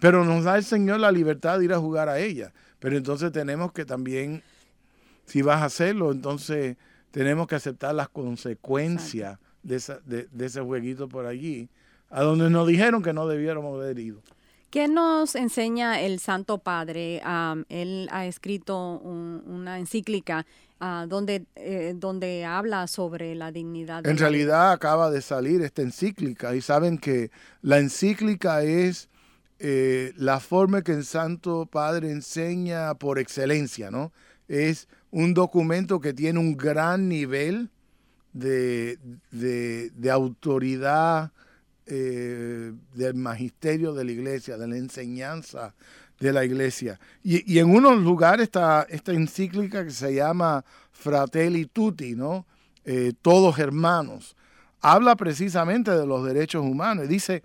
Pero 0.00 0.24
nos 0.24 0.44
da 0.44 0.56
el 0.56 0.64
Señor 0.64 1.00
la 1.00 1.12
libertad 1.12 1.58
de 1.58 1.66
ir 1.66 1.72
a 1.72 1.78
jugar 1.78 2.08
a 2.08 2.18
ella. 2.18 2.52
Pero 2.78 2.96
entonces 2.96 3.30
tenemos 3.32 3.72
que 3.72 3.84
también, 3.84 4.42
si 5.26 5.42
vas 5.42 5.60
a 5.62 5.66
hacerlo, 5.66 6.10
entonces 6.12 6.76
tenemos 7.10 7.46
que 7.46 7.54
aceptar 7.56 7.94
las 7.94 8.08
consecuencias 8.08 9.38
de, 9.62 9.76
esa- 9.76 10.00
de, 10.06 10.26
de 10.32 10.46
ese 10.46 10.60
jueguito 10.62 11.08
por 11.08 11.26
allí, 11.26 11.68
a 12.08 12.22
donde 12.22 12.48
nos 12.50 12.66
dijeron 12.66 13.02
que 13.02 13.12
no 13.12 13.26
debiéramos 13.28 13.78
haber 13.78 13.98
ido. 13.98 14.22
¿Qué 14.70 14.86
nos 14.86 15.34
enseña 15.34 16.00
el 16.00 16.20
Santo 16.20 16.58
Padre? 16.58 17.20
Él 17.68 18.08
ha 18.12 18.26
escrito 18.26 19.00
un- 19.02 19.42
una 19.46 19.78
encíclica 19.78 20.46
ah, 20.82 21.04
donde, 21.08 21.44
eh, 21.56 21.92
donde 21.96 22.44
habla 22.44 22.86
sobre 22.86 23.34
la 23.34 23.50
dignidad. 23.52 24.02
de 24.02 24.10
En 24.10 24.16
la 24.16 24.20
vida. 24.20 24.28
realidad 24.28 24.72
acaba 24.72 25.10
de 25.10 25.20
salir 25.20 25.60
esta 25.60 25.82
encíclica 25.82 26.54
y 26.54 26.60
saben 26.62 26.96
que 26.98 27.30
la 27.62 27.78
encíclica 27.78 28.62
es 28.62 29.08
eh, 29.58 30.14
la 30.16 30.40
forma 30.40 30.80
que 30.80 30.92
el 30.92 31.04
Santo 31.04 31.66
Padre 31.70 32.10
enseña 32.10 32.94
por 32.94 33.18
excelencia, 33.18 33.90
¿no? 33.90 34.10
Es 34.48 34.88
un 35.10 35.34
documento 35.34 36.00
que 36.00 36.14
tiene 36.14 36.38
un 36.38 36.56
gran 36.56 37.08
nivel 37.10 37.68
de, 38.32 38.98
de- 39.32 39.90
de 39.90 40.10
autoridad 40.10 41.32
eh, 41.90 42.72
del 42.94 43.14
magisterio 43.14 43.92
de 43.92 44.04
la 44.04 44.12
iglesia, 44.12 44.56
de 44.56 44.68
la 44.68 44.76
enseñanza 44.76 45.74
de 46.20 46.32
la 46.32 46.44
iglesia. 46.44 47.00
Y, 47.24 47.58
en 47.58 47.74
unos 47.74 47.98
lugares 47.98 48.44
está 48.44 48.86
esta 48.88 49.12
encíclica 49.12 49.84
que 49.84 49.90
se 49.90 50.14
llama 50.14 50.64
Fratelli 50.92 51.66
Tutti, 51.66 52.14
¿no? 52.14 52.46
Eh, 52.84 53.12
todos 53.22 53.58
hermanos. 53.58 54.36
Habla 54.80 55.16
precisamente 55.16 55.90
de 55.90 56.06
los 56.06 56.24
derechos 56.24 56.62
humanos. 56.62 57.08
Dice, 57.08 57.42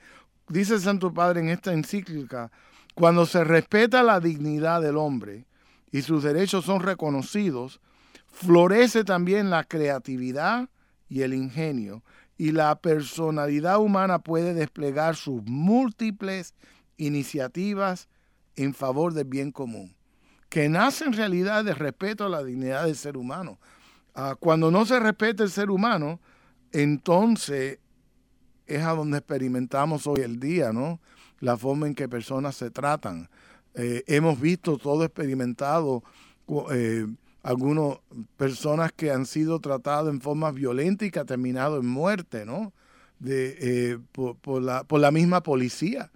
dice 0.47 0.79
Santo 0.79 1.13
Padre 1.13 1.41
en 1.41 1.49
esta 1.49 1.73
encíclica, 1.73 2.51
cuando 2.93 3.25
se 3.25 3.43
respeta 3.43 4.03
la 4.03 4.19
dignidad 4.19 4.81
del 4.81 4.97
hombre 4.97 5.45
y 5.91 6.01
sus 6.01 6.23
derechos 6.23 6.65
son 6.65 6.81
reconocidos, 6.81 7.79
florece 8.27 9.03
también 9.03 9.49
la 9.49 9.63
creatividad 9.63 10.69
y 11.07 11.21
el 11.21 11.33
ingenio, 11.33 12.03
y 12.37 12.51
la 12.51 12.75
personalidad 12.79 13.79
humana 13.79 14.19
puede 14.19 14.53
desplegar 14.53 15.15
sus 15.15 15.41
múltiples 15.45 16.53
iniciativas 16.97 18.09
en 18.55 18.73
favor 18.73 19.13
del 19.13 19.25
bien 19.25 19.51
común, 19.51 19.95
que 20.49 20.69
nace 20.69 21.05
en 21.05 21.13
realidad 21.13 21.63
del 21.63 21.75
respeto 21.75 22.25
a 22.25 22.29
la 22.29 22.43
dignidad 22.43 22.85
del 22.85 22.95
ser 22.95 23.17
humano. 23.17 23.59
Ah, 24.13 24.35
cuando 24.39 24.71
no 24.71 24.85
se 24.85 24.99
respeta 24.99 25.43
el 25.43 25.49
ser 25.49 25.69
humano, 25.69 26.19
entonces 26.71 27.79
es 28.65 28.83
a 28.83 28.91
donde 28.91 29.17
experimentamos 29.17 30.07
hoy 30.07 30.21
el 30.21 30.39
día, 30.39 30.71
¿no? 30.71 30.99
La 31.39 31.57
forma 31.57 31.87
en 31.87 31.95
que 31.95 32.07
personas 32.07 32.55
se 32.55 32.71
tratan. 32.71 33.29
Eh, 33.75 34.03
hemos 34.07 34.39
visto 34.39 34.77
todo 34.77 35.03
experimentado, 35.03 36.03
eh, 36.71 37.07
algunas 37.45 37.99
personas 38.37 38.91
que 38.91 39.11
han 39.11 39.27
sido 39.27 39.59
tratadas 39.59 40.11
en 40.11 40.19
formas 40.19 40.55
violentas 40.55 41.07
y 41.07 41.11
que 41.11 41.19
han 41.19 41.27
terminado 41.27 41.79
en 41.79 41.85
muerte, 41.85 42.43
¿no? 42.43 42.73
De, 43.19 43.55
eh, 43.59 43.99
por, 44.13 44.63
la, 44.63 44.83
por 44.83 44.99
la 44.99 45.11
misma 45.11 45.43
policía, 45.43 46.11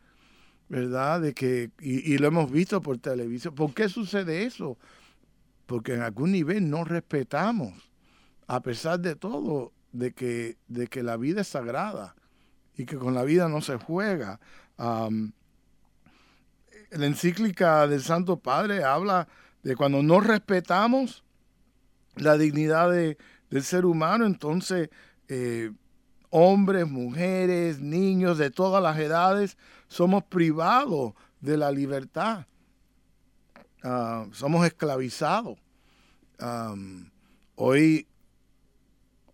¿verdad? 0.70 1.22
De 1.22 1.36
que, 1.36 1.70
y, 1.80 2.18
lo 2.18 2.30
hemos 2.30 2.50
visto 2.50 2.82
por 2.82 2.98
televisión. 2.98 3.54
¿Por 3.54 3.76
qué 3.76 3.90
sucede 3.90 4.44
eso? 4.44 4.80
Porque 5.68 5.94
en 5.94 6.02
algún 6.02 6.32
nivel 6.32 6.68
no 6.68 6.84
respetamos, 6.84 7.92
a 8.48 8.62
pesar 8.62 9.00
de 9.00 9.16
todo, 9.16 9.72
de 9.92 10.14
que, 10.14 10.58
de 10.68 10.88
que 10.88 11.04
la 11.04 11.16
vida 11.16 11.42
es 11.42 11.48
sagrada 11.48 12.16
y 12.76 12.88
que 12.88 12.98
con 12.98 13.14
la 13.14 13.24
vida 13.24 13.48
no 13.48 13.62
se 13.62 13.78
juega. 13.78 14.40
La 14.80 15.12
encíclica 16.92 17.86
del 17.86 18.02
Santo 18.02 18.40
Padre 18.40 18.84
habla 18.84 19.28
de 19.64 19.76
cuando 19.76 20.02
no 20.04 20.20
respetamos 20.20 21.24
la 22.16 22.38
dignidad 22.38 22.92
de- 22.92 23.18
del 23.50 23.64
ser 23.64 23.86
humano, 23.86 24.26
entonces 24.26 24.90
eh, 25.28 25.72
hombres, 26.30 26.88
mujeres, 26.88 27.80
niños 27.80 28.38
de 28.38 28.50
todas 28.52 28.82
las 28.82 28.98
edades 29.00 29.58
somos 29.88 30.24
privados 30.24 31.14
de 31.42 31.58
la 31.58 31.72
libertad. 31.72 32.46
Ah, 33.84 34.26
somos 34.34 34.66
esclavizados. 34.66 35.58
Hoy, 37.56 38.08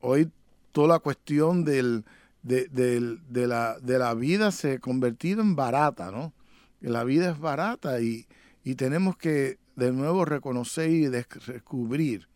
hoy 0.01 0.31
toda 0.71 0.87
la 0.87 0.99
cuestión 0.99 1.63
del, 1.63 2.05
de, 2.43 2.67
del- 2.67 3.21
de 3.29 3.47
la, 3.47 3.79
de 3.79 3.99
la 3.99 4.13
vida 4.13 4.51
se 4.51 4.73
ha 4.73 4.79
convertido 4.79 5.41
en 5.41 5.55
barata, 5.55 6.11
¿no? 6.11 6.33
La 6.81 7.03
vida 7.03 7.31
es 7.31 7.39
barata 7.39 8.01
y, 8.01 8.27
y 8.63 8.75
tenemos 8.75 9.17
que 9.17 9.57
de 9.75 9.91
nuevo 9.91 10.25
reconocer 10.25 10.89
y 10.89 11.07
descubrir 11.07 12.27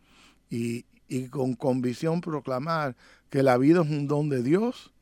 y, 0.48 0.84
y 1.08 1.28
con 1.28 1.54
convicción 1.54 2.20
proclamar 2.20 2.96
que 3.30 3.42
la 3.42 3.56
vida 3.56 3.82
es 3.82 3.88
un 3.88 4.06
don 4.06 4.28
de 4.28 4.42
Dios 4.42 4.92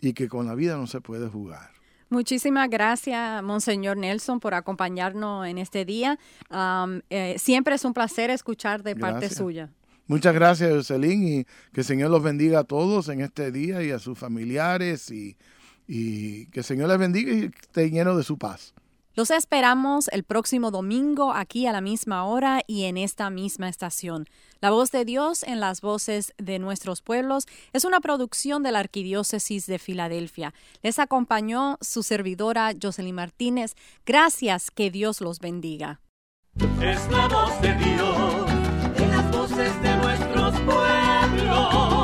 y 0.00 0.12
que 0.12 0.28
con 0.28 0.46
la 0.46 0.54
vida 0.54 0.76
no 0.76 0.86
se 0.86 1.00
puede 1.00 1.28
jugar. 1.28 1.70
Muchísimas 2.10 2.68
gracias, 2.70 3.42
Monseñor 3.42 3.96
Nelson, 3.96 4.38
por 4.38 4.54
acompañarnos 4.54 5.46
en 5.46 5.58
este 5.58 5.84
día. 5.84 6.18
Am, 6.50 7.02
eh, 7.10 7.36
siempre 7.38 7.74
es 7.74 7.84
un 7.84 7.94
placer 7.94 8.30
escuchar 8.30 8.82
de 8.82 8.94
parte 8.94 9.28
suya. 9.30 9.70
Muchas 10.06 10.34
gracias, 10.34 10.70
Jocelyn, 10.70 11.26
y 11.26 11.44
que 11.72 11.80
el 11.80 11.84
Señor 11.84 12.10
los 12.10 12.22
bendiga 12.22 12.60
a 12.60 12.64
todos 12.64 13.08
en 13.08 13.22
este 13.22 13.50
día 13.50 13.82
y 13.82 13.90
a 13.90 13.98
sus 13.98 14.18
familiares 14.18 15.10
y, 15.10 15.36
y 15.88 16.46
que 16.46 16.60
el 16.60 16.64
Señor 16.64 16.88
les 16.88 16.98
bendiga 16.98 17.32
y 17.32 17.44
esté 17.46 17.90
lleno 17.90 18.16
de 18.16 18.22
su 18.22 18.36
paz. 18.36 18.74
Los 19.16 19.30
esperamos 19.30 20.08
el 20.08 20.24
próximo 20.24 20.72
domingo 20.72 21.32
aquí 21.32 21.68
a 21.68 21.72
la 21.72 21.80
misma 21.80 22.24
hora 22.24 22.62
y 22.66 22.84
en 22.84 22.96
esta 22.96 23.30
misma 23.30 23.68
estación. 23.68 24.26
La 24.60 24.72
voz 24.72 24.90
de 24.90 25.04
Dios 25.04 25.44
en 25.44 25.60
las 25.60 25.82
voces 25.82 26.34
de 26.36 26.58
nuestros 26.58 27.00
pueblos 27.00 27.46
es 27.72 27.84
una 27.84 28.00
producción 28.00 28.64
de 28.64 28.72
la 28.72 28.80
Arquidiócesis 28.80 29.66
de 29.66 29.78
Filadelfia. 29.78 30.52
Les 30.82 30.98
acompañó 30.98 31.78
su 31.80 32.02
servidora 32.02 32.72
Jocelyn 32.80 33.14
Martínez. 33.14 33.76
Gracias, 34.04 34.72
que 34.72 34.90
Dios 34.90 35.20
los 35.20 35.38
bendiga. 35.38 36.00
Es 36.82 37.08
la 37.08 37.28
voz 37.28 37.60
de 37.60 37.72
Dios 37.74 38.50
en 38.96 39.10
las 39.10 39.30
voces 39.30 39.82
de 39.82 39.96
nuestros 39.96 40.60
pueblos. 40.62 42.03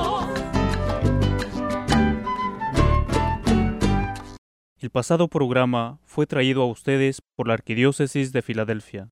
El 4.80 4.88
pasado 4.88 5.28
programa 5.28 5.98
fue 6.06 6.26
traído 6.26 6.62
a 6.62 6.66
ustedes 6.66 7.20
por 7.36 7.46
la 7.46 7.52
Arquidiócesis 7.52 8.32
de 8.32 8.40
Filadelfia. 8.40 9.08